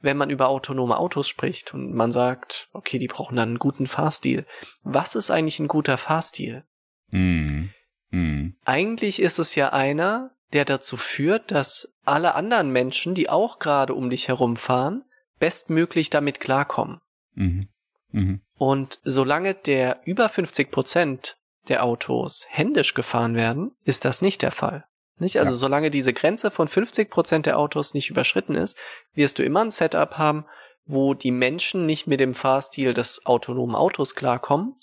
[0.00, 3.86] wenn man über autonome Autos spricht und man sagt, okay, die brauchen dann einen guten
[3.86, 4.46] Fahrstil.
[4.82, 6.64] Was ist eigentlich ein guter Fahrstil?
[7.10, 7.70] Hm.
[8.10, 8.56] Hm.
[8.64, 13.94] Eigentlich ist es ja einer, der dazu führt, dass alle anderen Menschen, die auch gerade
[13.94, 15.04] um dich herumfahren,
[15.38, 17.00] bestmöglich damit klarkommen.
[17.34, 17.68] Mhm.
[18.12, 18.40] Mhm.
[18.56, 21.36] Und solange der über 50 Prozent
[21.68, 24.84] der Autos händisch gefahren werden, ist das nicht der Fall.
[25.18, 25.38] Nicht?
[25.38, 25.56] Also Ja.
[25.56, 28.76] solange diese Grenze von 50 Prozent der Autos nicht überschritten ist,
[29.14, 30.44] wirst du immer ein Setup haben,
[30.84, 34.74] wo die Menschen nicht mit dem Fahrstil des autonomen Autos klarkommen.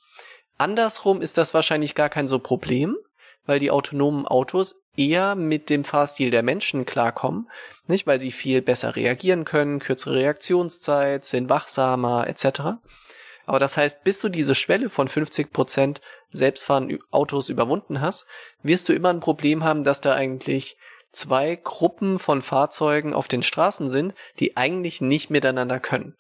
[0.58, 2.96] Andersrum ist das wahrscheinlich gar kein so Problem,
[3.46, 7.50] weil die autonomen Autos eher mit dem Fahrstil der Menschen klarkommen,
[7.88, 8.06] nicht?
[8.06, 12.78] Weil sie viel besser reagieren können, kürzere Reaktionszeit, sind wachsamer etc.
[13.46, 16.00] Aber das heißt, bis du diese Schwelle von 50%
[16.32, 18.26] selbstfahrenden Autos überwunden hast,
[18.62, 20.78] wirst du immer ein Problem haben, dass da eigentlich
[21.12, 26.16] zwei Gruppen von Fahrzeugen auf den Straßen sind, die eigentlich nicht miteinander können.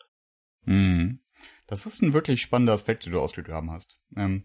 [0.66, 1.20] Mhm.
[1.68, 3.98] Das ist ein wirklich spannender Aspekt, den du ausgegraben hast.
[4.16, 4.44] Ähm,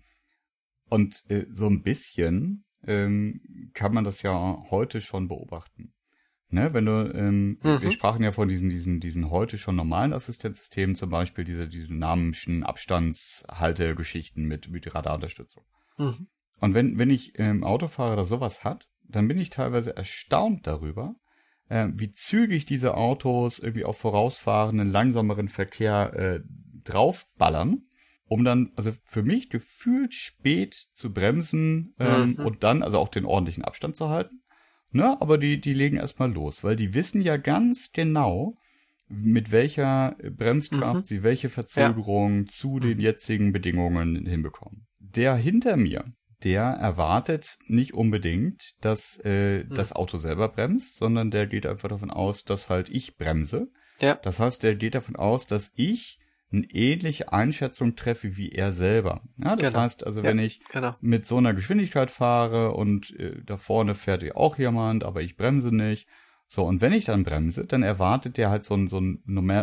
[0.89, 5.93] und äh, so ein bisschen ähm, kann man das ja heute schon beobachten.
[6.51, 7.83] Ne, wenn du, ähm, Mhm.
[7.83, 11.89] wir sprachen ja von diesen, diesen, diesen heute schon normalen Assistenzsystemen, zum Beispiel diese, diese
[11.89, 15.65] dynamischen Abstandshaltegeschichten mit, mit Radarunterstützung.
[15.99, 16.29] Mhm.
[16.61, 21.15] Und wenn, wenn ich ähm, Autofahrer oder sowas hat, dann bin ich teilweise erstaunt darüber,
[21.69, 26.41] äh, wie zügig diese Autos irgendwie auf vorausfahrenden, langsameren Verkehr äh,
[26.85, 27.83] draufballern,
[28.25, 32.45] um dann, also für mich gefühlt spät zu bremsen ähm, Mhm.
[32.45, 34.41] und dann, also auch den ordentlichen Abstand zu halten.
[34.91, 38.55] Ne, aber die, die legen erstmal los, weil die wissen ja ganz genau,
[39.11, 41.05] mit welcher Bremskraft Mhm.
[41.05, 44.87] sie welche Verzögerung zu den jetzigen Bedingungen hinbekommen.
[44.99, 46.05] Der hinter mir,
[46.45, 49.75] der erwartet nicht unbedingt, dass äh, Mhm.
[49.75, 53.69] das Auto selber bremst, sondern der geht einfach davon aus, dass halt ich bremse.
[54.01, 54.15] Ja.
[54.17, 56.19] Das heißt, der geht davon aus, dass ich
[56.51, 59.23] eine ähnliche Einschätzung treffe wie er selber.
[59.37, 59.81] Ja, das Genau.
[59.83, 60.29] heißt also, Ja.
[60.29, 60.95] wenn ich Genau.
[61.01, 65.37] mit so einer Geschwindigkeit fahre und äh, da vorne fährt ja auch jemand, aber ich
[65.37, 66.09] bremse nicht.
[66.49, 69.23] So, und wenn ich dann bremse, dann erwartet der halt so ein, so ein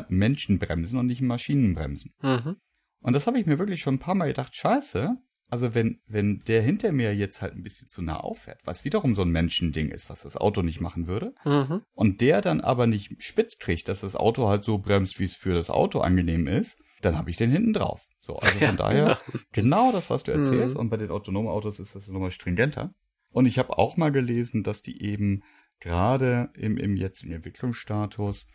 [0.10, 2.14] Menschenbremsen und nicht ein Maschinenbremsen.
[2.22, 2.58] Mhm.
[3.02, 5.16] Und das habe ich mir wirklich schon ein paar Mal gedacht, scheiße,
[5.50, 9.16] also wenn, wenn der hinter mir jetzt halt ein bisschen zu nah auffährt, was wiederum
[9.16, 11.82] so ein Menschending ist, was das Auto nicht machen würde, Mhm.
[11.94, 15.36] und der dann aber nicht spitz kriegt, dass das Auto halt so bremst, wie es
[15.36, 18.02] für das Auto angenehm ist, dann habe ich den hinten drauf.
[18.20, 19.20] So, also Ja, von daher,
[19.52, 20.82] genau das, was du erzählst, Mhm.
[20.82, 22.94] und bei den autonomen Autos ist das nochmal stringenter.
[23.30, 25.44] Und ich habe auch mal gelesen, dass die eben
[25.80, 28.48] gerade im, im jetzigen Entwicklungsstatus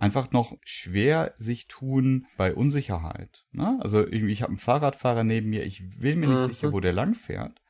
[0.00, 3.44] einfach noch schwer sich tun bei Unsicherheit.
[3.52, 3.78] Ne?
[3.80, 6.46] Also irgendwie, ich habe einen Fahrradfahrer neben mir, ich bin mir nicht Mhm.
[6.46, 7.60] sicher, wo der lang fährt,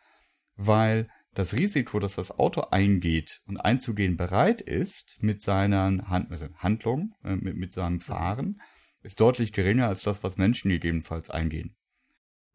[0.56, 6.46] weil das Risiko, dass das Auto eingeht und einzugehen bereit ist mit seiner Hand, also
[6.56, 8.60] Handlung, äh, mit, mit seinem Fahren,
[9.02, 11.76] ist deutlich geringer als das, was Menschen gegebenenfalls eingehen.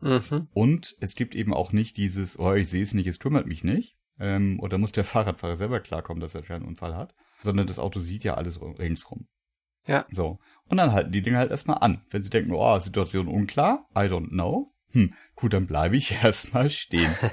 [0.01, 0.47] Mhm.
[0.51, 3.63] Und es gibt eben auch nicht dieses, oh, ich sehe es nicht, es kümmert mich
[3.63, 3.97] nicht.
[4.19, 7.13] Ähm, oder muss der Fahrradfahrer selber klarkommen, dass er einen Unfall hat.
[7.41, 9.27] Sondern das Auto sieht ja alles ringsrum.
[9.87, 10.05] Ja.
[10.09, 10.39] So.
[10.67, 12.01] Und dann halten die Dinge halt erstmal an.
[12.09, 14.73] Wenn sie denken, oh, Situation unklar, I don't know.
[14.91, 17.15] Hm, gut, dann bleibe ich erstmal stehen.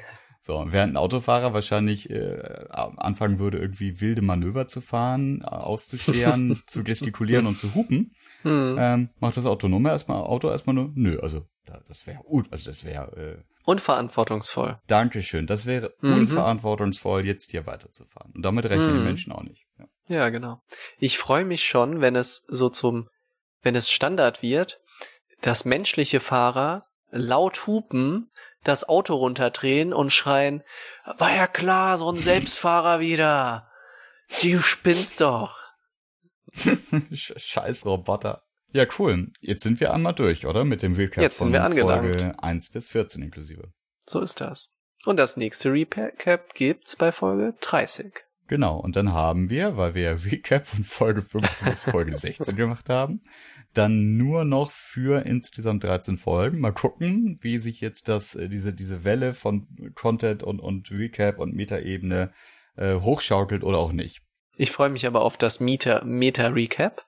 [0.45, 6.83] So, während ein Autofahrer wahrscheinlich äh, anfangen würde, irgendwie wilde Manöver zu fahren, auszuscheren, zu
[6.83, 8.77] gestikulieren und zu hupen, hm.
[8.77, 11.47] ähm, macht das Autonome erstmal Auto erstmal nur, nö, also
[11.87, 14.81] das wäre gut, also das wäre äh, unverantwortungsvoll.
[14.89, 16.15] Dankeschön, das wäre mhm.
[16.15, 18.33] unverantwortungsvoll, jetzt hier weiterzufahren.
[18.35, 18.99] Und damit rechnen mhm.
[18.99, 19.65] die Menschen auch nicht.
[19.79, 20.63] Ja, ja genau.
[20.99, 23.09] Ich freue mich schon, wenn es so zum,
[23.63, 24.81] wenn es Standard wird,
[25.41, 28.31] dass menschliche Fahrer laut hupen,
[28.65, 30.63] das Auto runterdrehen und schreien,
[31.05, 33.71] war ja klar, so ein Selbstfahrer wieder.
[34.43, 35.59] Du spinnst doch.
[37.13, 38.43] Scheiß Roboter.
[38.73, 39.31] Ja, cool.
[39.41, 40.65] Jetzt sind wir einmal durch, oder?
[40.65, 43.73] Mit dem Recap Jetzt von Folge 1 bis 14 inklusive.
[44.07, 44.71] So ist das.
[45.05, 48.15] Und das nächste Recap gibt's bei Folge 30.
[48.49, 52.89] Genau, und dann haben wir, weil wir Recap von Folge 15 bis Folge 16 gemacht
[52.89, 53.21] haben,
[53.75, 56.61] dann nur noch für insgesamt 13 Folgen.
[56.61, 61.39] Mal gucken, wie sich jetzt das, äh, diese, diese Welle von Content und, und Recap
[61.39, 62.33] und Metaebene
[62.77, 64.23] äh, hochschaukelt oder auch nicht.
[64.57, 67.07] Ich freue mich aber auf das Meta, Meta-Recap.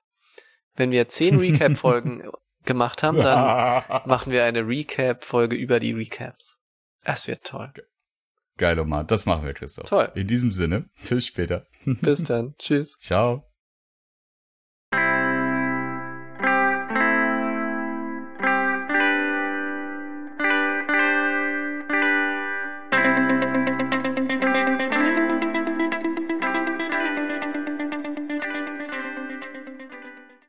[0.75, 2.29] Wenn wir 10 Recap-Folgen
[2.65, 6.57] gemacht haben, dann machen wir eine Recap-Folge über die Recaps.
[7.03, 7.71] Es wird toll.
[8.57, 9.03] Geil, Omar.
[9.03, 9.89] Das machen wir, Christoph.
[9.89, 10.11] Toll.
[10.15, 11.65] In diesem Sinne, bis später.
[11.85, 12.55] Bis dann.
[12.57, 12.97] Tschüss.
[12.99, 13.43] Ciao.